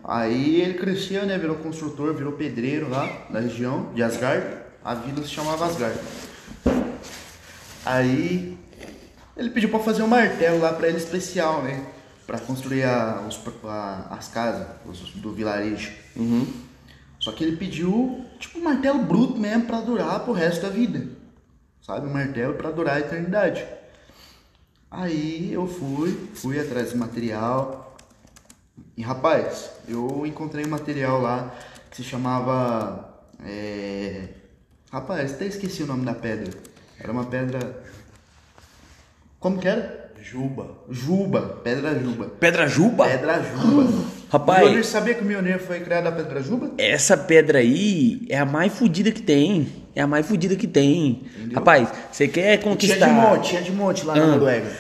[0.05, 1.37] Aí ele cresceu, né?
[1.39, 4.64] Virou construtor, virou pedreiro lá na região de Asgard.
[4.85, 5.99] A vila se chamava Asgard.
[7.85, 8.57] Aí
[9.37, 11.85] ele pediu pra fazer um martelo lá pra ele especial, né?
[12.27, 15.93] Pra construir a- os- a- as casas os- do vilarejo.
[17.19, 21.07] Só que ele pediu, tipo, um martelo bruto mesmo pra durar pro resto da vida.
[21.83, 22.07] Sabe?
[22.07, 23.65] Um martelo pra durar a eternidade.
[24.91, 27.97] Aí eu fui, fui atrás do material.
[28.97, 31.53] E rapaz, eu encontrei um material lá
[31.91, 33.11] que se chamava.
[33.47, 34.29] é,
[34.95, 36.53] Rapaz, até esqueci o nome da pedra.
[37.01, 37.83] Era uma pedra.
[39.41, 40.13] Como que era?
[40.23, 40.69] Juba.
[40.89, 42.27] Juba, pedra juba.
[42.39, 43.05] Pedra Juba?
[43.09, 43.91] Pedra juba.
[44.31, 44.61] Rapaz.
[44.63, 46.71] Mionir sabia que o Mionir foi criado a pedra juba?
[46.79, 49.67] Essa pedra aí é a mais fodida que tem.
[49.97, 51.25] É a mais fodida que tem.
[51.53, 53.07] Rapaz, você quer Tinha conquistar.
[53.09, 54.27] de monte, tinha de monte lá na Ah.
[54.29, 54.71] Noruega.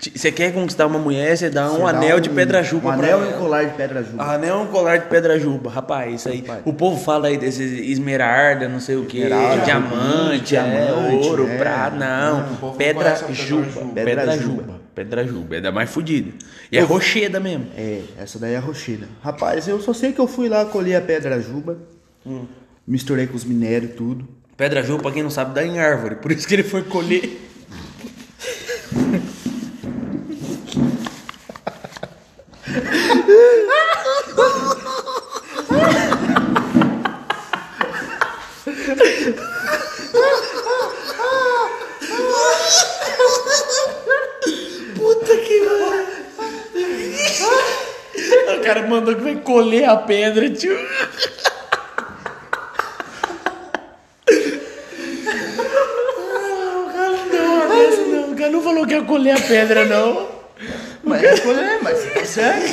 [0.00, 3.28] Você quer conquistar uma mulher, você dá um anel de pedra juba Um anel e
[3.28, 4.24] um colar de pedra juba.
[4.24, 5.70] Anel e um colar de pedra juba.
[5.70, 6.42] Rapaz, isso aí.
[6.64, 9.22] O povo fala aí desses esmeralda, não sei o que,
[9.62, 11.58] diamante, é, diamante, ouro, é.
[11.58, 11.96] prata.
[11.96, 13.66] Não, pedra juba.
[13.94, 14.80] Pedra juba.
[14.94, 15.56] Pedra juba.
[15.56, 16.32] É da mais fodida.
[16.72, 17.66] E é rocheda mesmo.
[17.76, 19.06] É, essa daí é a rochida.
[19.22, 21.76] Rapaz, eu só sei que eu fui lá colher a pedra juba,
[22.24, 22.46] Hum.
[22.86, 24.26] misturei com os minérios tudo.
[24.56, 26.16] Pedra juba, pra quem não sabe, dá em árvore.
[26.16, 27.38] Por isso que ele foi colher.
[44.96, 45.60] Puta que
[49.14, 50.76] Que vai colher a pedra, tio.
[56.76, 58.32] O cara não deu uma dessa, não.
[58.32, 60.28] O cara não falou que ia colher a pedra, não.
[61.02, 62.68] Mas eu colher, mas é sério?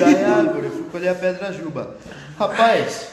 [0.00, 1.96] Daí a árvore, eu fui colher a pedra juba.
[2.38, 3.08] Rapaz,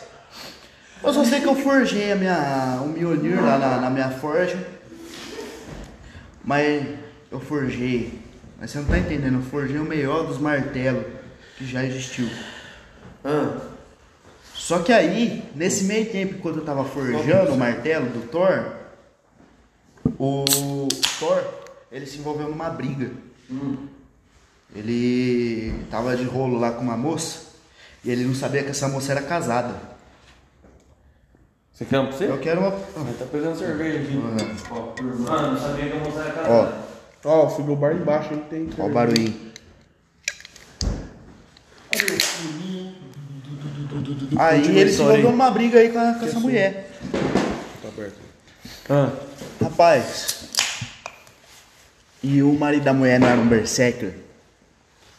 [1.03, 4.57] Eu só sei que eu forjei a minha, o Mjolnir lá na, na minha forja.
[6.43, 6.85] Mas
[7.31, 8.19] eu forjei.
[8.61, 11.03] Mas você não tá entendendo, eu forjei o melhor dos martelos
[11.57, 12.29] que já existiu.
[14.53, 18.73] Só que aí, nesse meio tempo, enquanto eu tava forjando o martelo do Thor,
[20.19, 20.45] o
[21.19, 21.43] Thor,
[21.91, 23.09] ele se envolveu numa briga.
[24.75, 27.47] Ele tava de rolo lá com uma moça
[28.05, 29.73] e ele não sabia que essa moça era casada.
[31.73, 32.25] Você quer um pra você?
[32.25, 32.69] Eu quero uma.
[32.69, 34.15] Ele tá pegando cerveja aqui.
[34.15, 34.37] Uhum.
[34.69, 36.90] Ó, Mano, não sabia que a moça era Ó,
[37.23, 38.69] Ó, o frigobar embaixo aí tem.
[38.77, 39.51] ó o barulhinho.
[44.37, 46.89] Aí ele se envolveu numa briga aí com, a- com essa mulher.
[47.81, 48.15] Tá perto.
[48.89, 49.11] Ah,
[49.61, 50.41] Rapaz.
[52.23, 54.13] E o marido da mulher não era um berserker?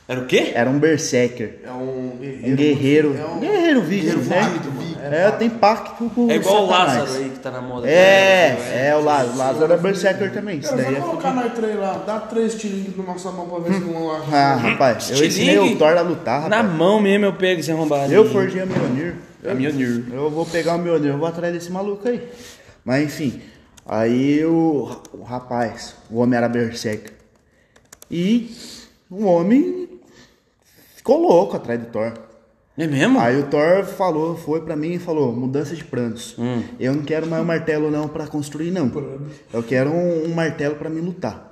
[0.09, 0.53] Era o quê?
[0.55, 1.61] Era um berserker.
[1.65, 2.13] É um
[2.45, 3.17] Um guerreiro.
[3.17, 3.41] É um...
[3.41, 5.27] guerreiro viking, né?
[5.27, 6.71] É, tem pacto com É igual o.
[6.71, 7.89] Lázaro aí que tá na moda.
[7.89, 9.35] É, é, o Lázaro.
[9.35, 10.59] O Lázaro é berserker também.
[10.59, 13.49] Isso Cara, daí vai é colocar nós três lá, dá três tirinhos na nossa mão
[13.49, 14.37] pra ver se não acha.
[14.37, 18.13] Ah, rapaz, eu ensinei o Thor a lutar, Na mão mesmo eu pego esse arrombado.
[18.13, 19.15] Eu forjei a Mjolnir.
[19.49, 20.05] A Mjolnir.
[20.13, 22.29] Eu vou pegar o Mjolnir, eu vou atrás desse maluco aí.
[22.85, 23.41] Mas enfim,
[23.87, 27.13] aí o, o rapaz, o homem era berserker.
[28.11, 28.55] E
[29.11, 29.82] o homem
[31.03, 32.13] ficou louco atrás do Thor.
[32.79, 33.19] É mesmo?
[33.21, 36.37] Aí o Thor falou, foi pra mim e falou, mudança de planos.
[36.81, 38.91] Eu não quero mais um martelo não pra construir não.
[39.53, 41.51] Eu quero um, um martelo pra me lutar.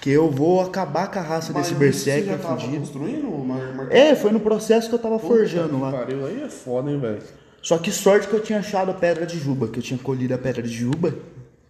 [0.00, 2.78] Que eu vou acabar com a raça desse Você berserker já tava fudido.
[2.80, 5.90] construindo o mar- mar- É, foi no processo que eu tava forjando lá.
[5.92, 7.18] que Pariu, aí é foda, hein, velho.
[7.62, 10.34] Só que sorte que eu tinha achado a pedra de juba, que eu tinha colhido
[10.34, 11.14] a pedra de juba,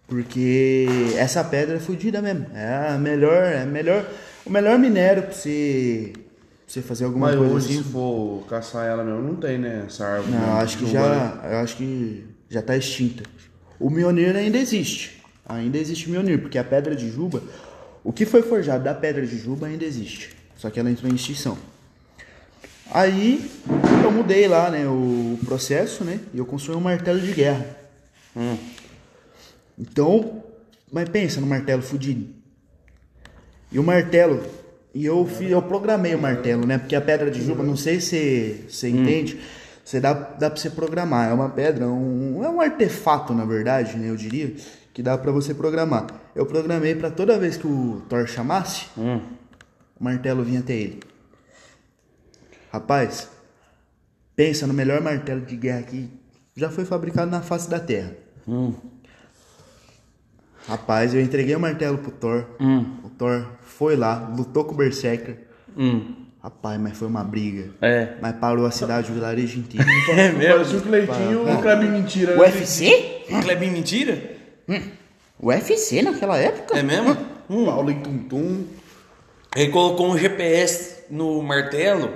[0.07, 2.45] porque essa pedra é fodida mesmo.
[2.55, 4.05] É a melhor, é a melhor,
[4.45, 6.13] o melhor minério pra você,
[6.67, 7.83] você fazer alguma Mas coisa hoje, assim.
[7.83, 9.85] se for caçar ela mesmo, não tem, né?
[9.87, 10.33] Essa árvore.
[10.33, 10.61] Não, né?
[10.61, 13.23] acho que já, eu acho que já tá extinta.
[13.79, 15.23] O Mjolnir ainda existe.
[15.45, 17.41] Ainda existe Mjolnir, porque a pedra de juba,
[18.03, 20.35] o que foi forjado da pedra de juba ainda existe.
[20.57, 21.57] Só que ela entrou em extinção.
[22.91, 23.49] Aí
[24.03, 27.65] eu mudei lá, né, o processo, né, e eu construí um martelo de guerra.
[29.77, 30.43] Então,
[30.91, 32.27] mas pensa no martelo fudido.
[33.71, 34.43] E o martelo,
[34.97, 36.79] e eu fiz, eu programei o martelo, né?
[36.79, 39.39] Porque a pedra de juba, não sei se você entende,
[39.85, 41.29] você dá, dá pra você programar.
[41.29, 44.09] É uma pedra, um, é um artefato, na verdade, né?
[44.09, 44.55] Eu diria,
[44.91, 46.07] que dá pra você programar.
[46.33, 48.87] Eu programei pra toda vez que o Thor chamasse,
[49.99, 50.99] o martelo vinha até ele.
[52.73, 53.29] Rapaz,
[54.35, 56.09] pensa no melhor martelo de guerra que
[56.55, 58.15] já foi fabricado na face da Terra.
[60.67, 62.45] Rapaz, eu entreguei o martelo pro Thor.
[63.03, 63.45] O Thor
[63.77, 65.37] foi lá, lutou com o Berserker.
[65.77, 66.15] Hum.
[66.41, 67.71] Rapaz, mas foi uma briga.
[67.81, 68.15] É.
[68.21, 69.85] Mas parou a cidade, o vilarejo inteiro.
[70.17, 72.35] É Parecia o Cleitinho e o Kleber Mentira.
[72.35, 72.41] né?
[72.41, 73.25] UFC?
[73.43, 74.37] Clebinho mentira?
[75.39, 76.77] UFC naquela época?
[76.77, 77.15] É mesmo?
[77.47, 78.63] Paulo em Tum-Tum.
[79.55, 82.11] Ele colocou um GPS no martelo.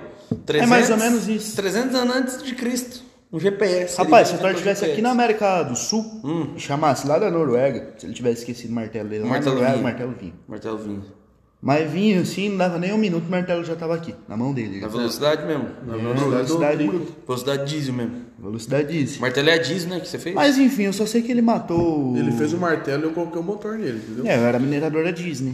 [0.45, 1.55] 300, É mais ou menos isso.
[1.55, 3.03] 300 anos antes de Cristo.
[3.31, 3.97] Um GPS.
[3.97, 6.21] Rapaz, se Ele o Thor estivesse aqui na América do Sul
[6.55, 9.55] e chamasse lá da Noruega, se ele tivesse esquecido o martelo dele lá na Martelo
[9.55, 9.81] Noruega, vinha.
[9.81, 10.33] o martelo vinha.
[10.47, 11.20] Martelo vinho.
[11.61, 14.51] Mas vinha assim, não dava nem um minuto, o martelo já tava aqui, na mão
[14.51, 14.79] dele.
[14.81, 15.67] Na velocidade mesmo.
[15.85, 16.87] Na velocidade,
[17.27, 18.15] Velocidade diesel mesmo.
[18.39, 19.21] velocidade diesel.
[19.21, 19.99] Martelo é a diesel, né?
[19.99, 20.33] Que você fez?
[20.35, 22.17] Mas enfim, eu só sei que ele matou.
[22.17, 24.25] Ele fez o martelo e eu coloquei o motor nele, entendeu?
[24.25, 25.53] É, eu era minerador da Disney.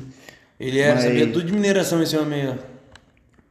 [0.58, 2.78] Ele era, Mas- sabia tudo de mineração esse homem aí, ó.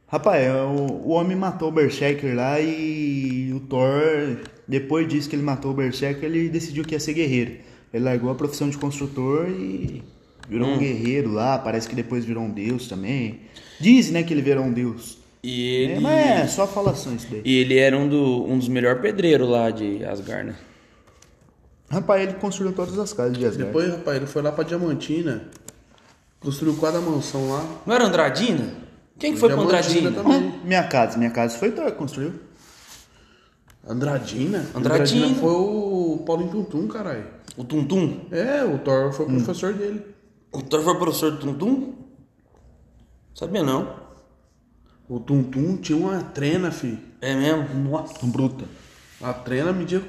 [0.09, 5.35] Rapaz, é, o, o homem matou o Berserker lá e o Thor, depois disso que
[5.35, 7.51] ele matou o Berserker, ele decidiu que ia ser guerreiro.
[7.93, 10.01] Ele largou a profissão de construtor e
[10.49, 13.41] virou um guerreiro lá, parece que depois virou um deus também.
[13.79, 15.17] Dizem, né, que ele virou um deus.
[15.43, 17.41] E ele, É, mas é só falação isso daí.
[17.45, 20.55] e ele era um, do, um dos melhores pedreiros lá de Asgard, né?
[21.89, 23.65] Rapaz, ele construiu todas as casas de Asgard.
[23.67, 25.47] Depois, rapaz, ele foi lá pra Diamantina,
[26.39, 27.65] construiu quadra mansão lá.
[27.85, 28.73] Não era Andradina?
[29.17, 30.11] Quem que foi pra Andradina?
[30.11, 30.53] também.
[30.65, 32.33] Minha casa, minha casa foi Thor que construiu.
[33.87, 34.65] Andradina?
[34.75, 35.33] Andradina.
[35.35, 37.25] foi o Paulo em Tum-Tum, caralho.
[37.55, 38.19] O Tuntum?
[38.31, 40.01] É, o Thor foi o professor dele.
[40.57, 41.93] O Thor foi professor do Tuntum?
[43.35, 43.95] Sabia não.
[45.07, 46.97] O Tum-Tum tinha uma trena, fi.
[47.21, 47.91] É mesmo?
[47.91, 48.25] Nossa.
[48.25, 48.65] Bruta.
[49.21, 50.03] A trena media...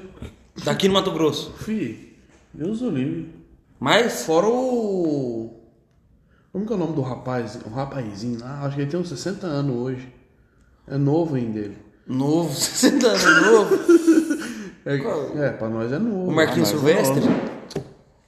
[0.63, 1.53] Daqui no Mato Grosso.
[1.53, 2.17] Fi,
[2.51, 3.31] Deus o livre.
[3.79, 4.23] Mas?
[4.23, 5.53] Fora o...
[6.51, 7.59] Como que é o nome do rapaz?
[7.67, 10.11] Um rapazinho lá, acho que ele tem uns 60 anos hoje.
[10.87, 11.77] É novo ainda ele.
[12.07, 13.75] Novo, 60 anos novo.
[14.85, 14.95] É,
[15.45, 16.31] é pra nós é novo.
[16.31, 17.48] O Marquinhos Ah, mas Silvestre?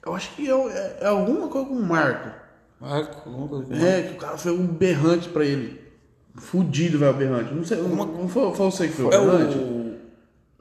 [0.05, 2.29] Eu acho que é, é- é alguma coisa com o Marco.
[2.79, 3.85] Marco, alguma coisa assim.
[3.85, 5.79] É, que o cara fez um berrante pra ele.
[6.35, 7.53] Fudido, velho, o berrante.
[7.53, 9.57] Não sei, não foi, foi você que o É berrante?
[9.57, 9.81] o...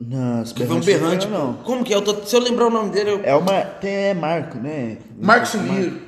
[0.02, 1.28] Nas Que foi um berrante.
[1.28, 1.54] não.
[1.58, 1.96] Como que é?
[1.96, 3.20] Eu tô- se eu lembrar o nome dele, eu...
[3.22, 3.62] É uma.
[3.62, 4.98] Tem é Marco, né?
[5.20, 6.00] Marcos Liro.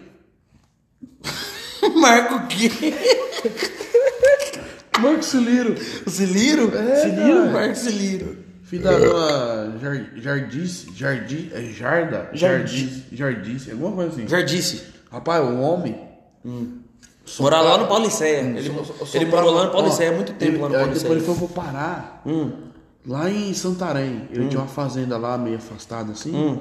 [1.96, 2.70] Marco o quê?
[5.00, 5.74] Marcos Liro.
[6.06, 6.76] O Ciliro?
[6.76, 7.38] É, Ciliro?
[7.40, 7.50] cara.
[7.52, 8.38] Marco Ciliro.
[8.72, 10.86] Filho da dona Jar- Jardice.
[10.96, 12.30] Jardi, é Jarda?
[12.32, 13.04] Jardice.
[13.12, 13.70] Jardice.
[13.70, 14.26] Alguma coisa assim.
[14.26, 14.82] Jardice.
[15.10, 15.94] Rapaz, um homem.
[17.38, 18.40] Morar lá no Paulicéia.
[18.40, 20.68] Ele, Só- só- só ele morou lá no ó, Paulicéia há muito tempo ele- lá
[20.70, 21.14] no aí Paulicéia.
[21.14, 22.22] Depois ele foi pro Pará.
[23.06, 24.26] Lá em Santarém.
[24.30, 26.58] Ele tinha uma fazenda lá, meio afastada assim.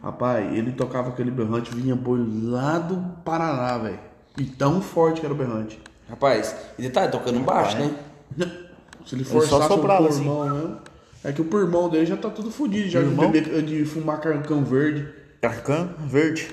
[0.00, 3.98] Rapaz, ele tocava aquele berrante, vinha boi lá do Paraná, velho.
[4.38, 5.76] E tão forte que era o berrante.
[6.08, 7.90] Rapaz, ele tá tocando baixo, né?
[9.04, 10.22] Se ele só forçasse o soprava, assim.
[10.24, 10.76] pulmão mesmo.
[11.24, 14.64] É que o pulmão dele já tá tudo fodido, já de, beber, de fumar carcão
[14.64, 15.08] verde.
[15.40, 16.48] Carcã verde.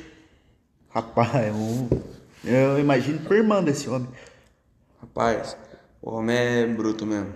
[0.89, 1.87] Rapaz, é um.
[2.43, 4.07] Eu imagino o irmão desse homem.
[4.99, 5.55] Rapaz,
[6.01, 7.33] o homem é bruto mesmo.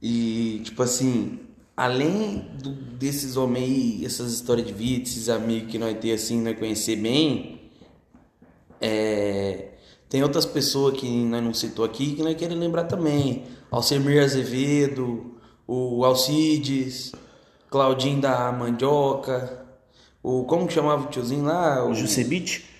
[0.00, 1.38] E, tipo assim,
[1.76, 6.40] além do- desses homens aí, essas histórias de vida, esses amigos que nós temos assim,
[6.42, 7.70] nós conhecer bem,
[8.80, 9.68] é,
[10.08, 13.44] tem outras pessoas que nós não citou aqui que nós queremos lembrar também.
[13.70, 15.31] Alcemir Azevedo,
[15.66, 17.12] o Alcides,
[17.70, 19.62] Claudinho da Mandioca,
[20.22, 21.84] o como que chamava o tiozinho lá?
[21.84, 22.70] O Jusebite?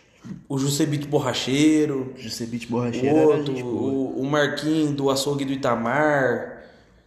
[0.48, 2.12] O Juscelito Borracheiro.
[2.16, 6.62] Jusebite O borracheiro era outro, o, o Marquinho do açougue do Itamar.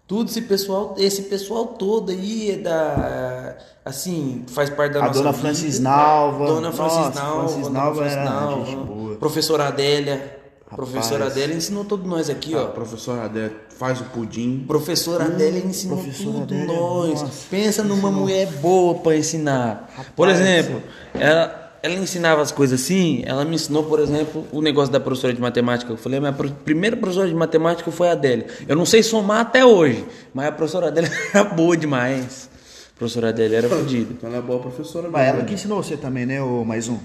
[0.06, 3.58] Tudo esse pessoal, esse pessoal todo aí é da.
[3.84, 5.42] Assim, faz parte da A nossa dona vida.
[5.44, 6.46] Francis Nalva.
[6.46, 7.48] Dona Francis Nossa, Nalva.
[7.48, 8.66] Francis Nalva Nalva.
[8.66, 9.16] gente boa.
[9.16, 10.35] Professora Adélia.
[10.76, 10.90] Rapaz.
[10.92, 12.66] Professora Adélia ensinou todos nós aqui, A ó.
[12.68, 14.64] professora Adé faz o pudim.
[14.68, 17.22] Professora Adélia ensinou professora tudo Adélia, nós.
[17.22, 17.34] nossa.
[17.50, 19.90] Pensa numa mulher boa pra ensinar.
[20.16, 20.82] Por exemplo,
[21.14, 23.24] ela, ela ensinava as coisas assim.
[23.26, 25.92] Ela me ensinou, por exemplo, o negócio da professora de matemática.
[25.92, 28.48] Eu falei, a minha pro- primeira professora de matemática foi a Adélia.
[28.68, 32.50] Eu não sei somar até hoje, mas a professora Adélia era boa demais.
[32.96, 34.14] A professora Adélia era fodida.
[34.14, 36.42] Então ela é boa professora Mas ela que ensinou você também, né?
[36.42, 36.98] O mais um.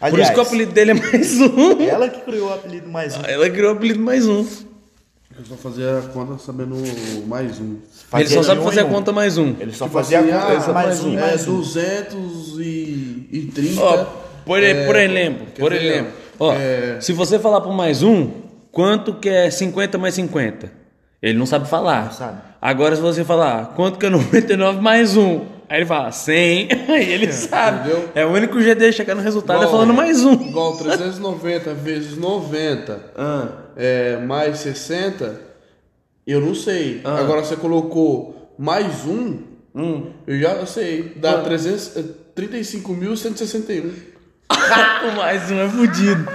[0.00, 1.82] Por isso que o apelido dele é mais um.
[1.82, 3.20] Ela que criou o apelido mais um.
[3.24, 4.46] Ela criou o apelido mais um.
[5.36, 6.76] Eu só fazia a conta sabendo
[7.26, 7.72] mais um.
[7.72, 9.56] Ele Fazia só sabe de um fazer a conta mais um.
[9.58, 11.56] Ele só Tipo fazia assim, a conta ah, mais um é mais um.
[11.56, 13.82] 230.
[13.82, 14.04] Ó,
[14.44, 16.12] por, é, por exemplo, por exemplo.
[16.38, 18.30] Ó, é, se você falar pro mais um,
[18.70, 20.70] quanto que é 50 mais 50?
[21.20, 22.04] Ele não sabe falar.
[22.04, 22.38] Não sabe.
[22.62, 25.46] Agora se você falar, quanto que é 99 mais um?
[25.68, 26.68] Aí ele fala, 100.
[26.88, 27.88] Aí ele sabe.
[27.90, 28.08] entendeu?
[28.14, 30.32] É o único dele chegar no resultado é igual- falando mais um.
[30.34, 35.40] Igual 390 vezes 90 Ah, é, mais 60,
[36.26, 37.00] eu não sei.
[37.04, 37.18] Ah.
[37.18, 39.38] Agora você colocou mais um,
[39.74, 40.10] hum.
[40.26, 41.14] eu já sei.
[41.16, 41.42] Dá Ah.
[41.42, 42.02] 300, é,
[42.36, 43.92] 35.161.
[45.12, 46.28] o mais um é fudido.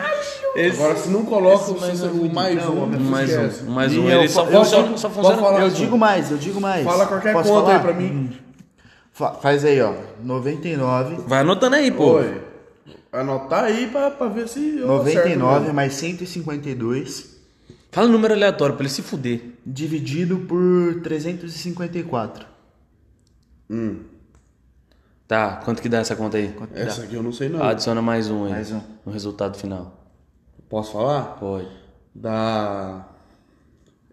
[0.56, 3.96] Esse, Agora se não coloca o, mais um é mais Não, um, mais um, mais
[3.96, 4.10] um.
[4.10, 5.60] eu Ele só eu só- funciona.
[5.60, 6.84] Eu digo mais, eu digo mais.
[6.84, 7.76] Fala qualquer Posso conta falar?
[7.76, 8.32] aí pra mim.
[8.32, 8.49] Fa-
[9.42, 9.94] faz aí, ó.
[10.24, 11.16] 99.
[11.28, 12.14] Vai anotando aí, pô.
[12.14, 12.42] Oi.
[13.12, 15.74] Anotar aí pra, pra ver se eu acerto 99 mesmo.
[15.74, 17.40] mais 152
[17.92, 19.42] Fala um número aleatório pra ele se fuder.
[19.66, 22.46] dividido por 354.
[25.28, 26.50] Tá, quanto que dá essa conta aí?
[26.50, 27.08] Quanto Essa dá?
[27.08, 27.64] aqui eu não sei não.
[27.64, 28.52] Adiciona mais um aí.
[28.52, 28.82] Mais um.
[29.06, 30.08] No resultado final.
[30.68, 31.36] Posso falar?
[31.40, 31.68] Pode.
[32.14, 33.08] Dá.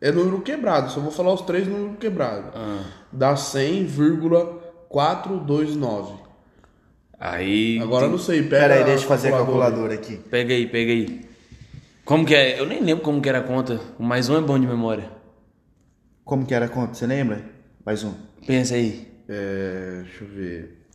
[0.00, 2.50] É número quebrado, só vou falar os três números quebrados.
[2.54, 2.82] Ah.
[3.12, 3.34] Dá
[4.96, 6.14] 100,429.
[7.18, 7.78] Aí.
[7.80, 8.62] Agora eu não sei, pega.
[8.62, 9.94] Pera aí, deixa eu fazer a calculadora.
[9.94, 10.16] aqui.
[10.30, 11.26] Pega aí, pega aí.
[12.04, 12.58] Como que é?
[12.60, 13.80] Eu nem lembro como que era a conta.
[13.98, 15.10] O mais um é bom de memória.
[16.24, 16.94] Como que era a conta?
[16.94, 17.42] Você lembra?
[17.84, 18.12] Mais um.
[18.46, 19.06] Pensa aí.
[19.28, 20.02] É.
[20.04, 20.86] Deixa eu ver.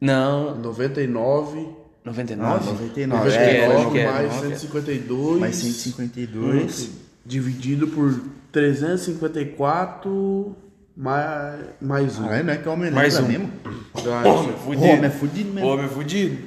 [0.00, 0.54] Não.
[0.56, 1.68] 99.
[2.04, 2.66] 99?
[2.66, 3.28] 99.
[3.28, 4.12] Acho que É, era, que era.
[4.12, 5.40] mais 152.
[5.40, 6.90] mais 152.
[7.24, 8.12] Dividido por
[8.52, 10.54] 354
[10.96, 12.28] mais, mais um.
[12.28, 13.26] Ah, não é que é homem Mais um.
[13.26, 13.50] mesmo?
[14.04, 14.84] Homem fudido.
[14.84, 15.70] Homem é fudido mesmo.
[15.70, 16.42] Homem fudido.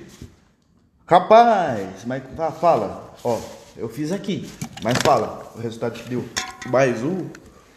[1.06, 3.14] Capaz, mas fa- fala.
[3.24, 3.40] Ó,
[3.76, 4.50] eu fiz aqui.
[4.84, 6.26] Mas fala o resultado que deu.
[6.70, 7.28] Mais um.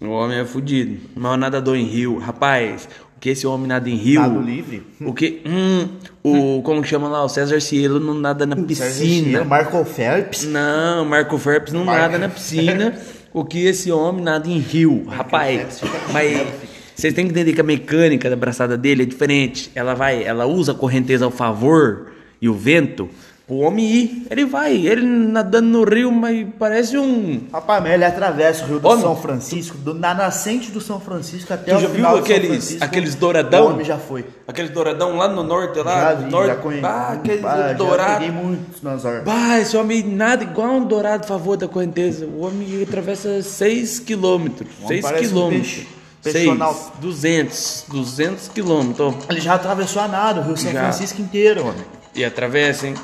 [0.00, 1.00] O homem é fudido.
[1.16, 2.18] O maior nadador em rio.
[2.18, 2.88] Rapaz,
[3.24, 4.20] que esse homem nada em rio.
[4.20, 4.82] Nado livre.
[5.00, 5.40] O que.
[5.46, 5.88] Hum,
[6.22, 6.60] o.
[6.62, 7.24] Como que chama lá?
[7.24, 9.42] O César Cielo não nada na piscina.
[9.44, 10.44] Marco Phelps.
[10.44, 12.94] Não, Marco Phelps não Marco nada na piscina.
[13.32, 15.06] o que esse homem nada em rio.
[15.06, 16.46] Rapaz, fica com mas
[16.94, 19.70] vocês têm que entender que a mecânica da braçada dele é diferente.
[19.74, 22.12] Ela vai, ela usa a correnteza ao favor
[22.42, 23.08] e o vento.
[23.46, 27.42] O homem ir, ele vai, ele nadando no rio, mas parece um.
[27.52, 29.02] Rapaz, mas ele atravessa o Rio do Homem.
[29.02, 32.26] São Francisco, do, na nascente do São Francisco até Tu o já final viu do
[32.26, 33.66] São aqueles, Francisco, aqueles douradão?
[33.66, 34.24] O homem já foi.
[34.48, 36.00] Aqueles douradão lá no norte, lá.
[36.00, 36.46] Já no vi, norte.
[36.46, 36.86] já conheço.
[36.86, 38.12] Ah, aquele Bah, já dourado.
[38.24, 39.24] peguei muitos nas horas.
[39.24, 42.24] Bah, esse homem nada igual um dourado a favor da correnteza.
[42.24, 44.70] O homem atravessa 6 quilômetros.
[44.82, 45.72] homem 6 parece um quilômetros.
[45.74, 45.88] peixe.
[46.22, 46.92] 6, Personal.
[46.98, 47.84] 200.
[47.88, 49.14] 200 quilômetros.
[49.28, 50.80] Ele já atravessou a nada, o Rio São Já.
[50.84, 51.84] Francisco inteiro, homem.
[52.14, 52.94] E atravessa, hein?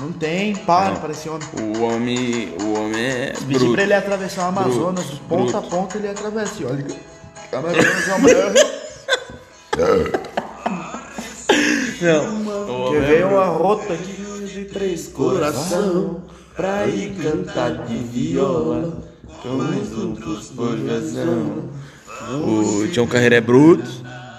[0.00, 1.46] Não tem, para para esse homem.
[1.60, 3.72] O homem, o homem é Pedir bruto.
[3.72, 5.56] pra ele atravessar o Amazonas, de ponta bruto.
[5.56, 6.62] a ponta ele atravessa.
[6.62, 6.96] E olha que
[7.54, 8.52] Amazonas é o maior.
[12.00, 12.90] Não.
[12.92, 16.22] Que veio uma rota aqui de três Coração.
[16.56, 19.02] pra ir cantar de viola.
[19.42, 21.64] Como juntos por razão.
[22.42, 23.84] O Tião Carreira é bruto.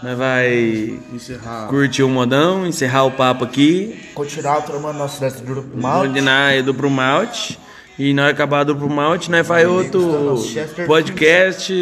[0.05, 1.67] Nós vai Encerrar.
[1.67, 3.99] curtir o modão, encerrar o papo aqui.
[4.13, 6.01] Continuar tomando nosso resto do grupo mal.
[6.01, 7.57] Ordinar do pro malte.
[7.97, 10.37] E nós acabar do pro malte, nós faz outro
[10.85, 11.73] podcast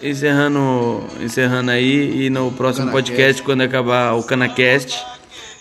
[0.00, 2.26] encerrando, encerrando aí.
[2.26, 4.96] E no próximo podcast, quando acabar o Canacast,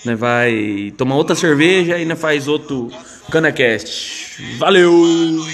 [0.05, 2.91] nós vai tomar outra cerveja e nós faz outro
[3.31, 4.37] Canacast.
[4.59, 5.47] Valeu!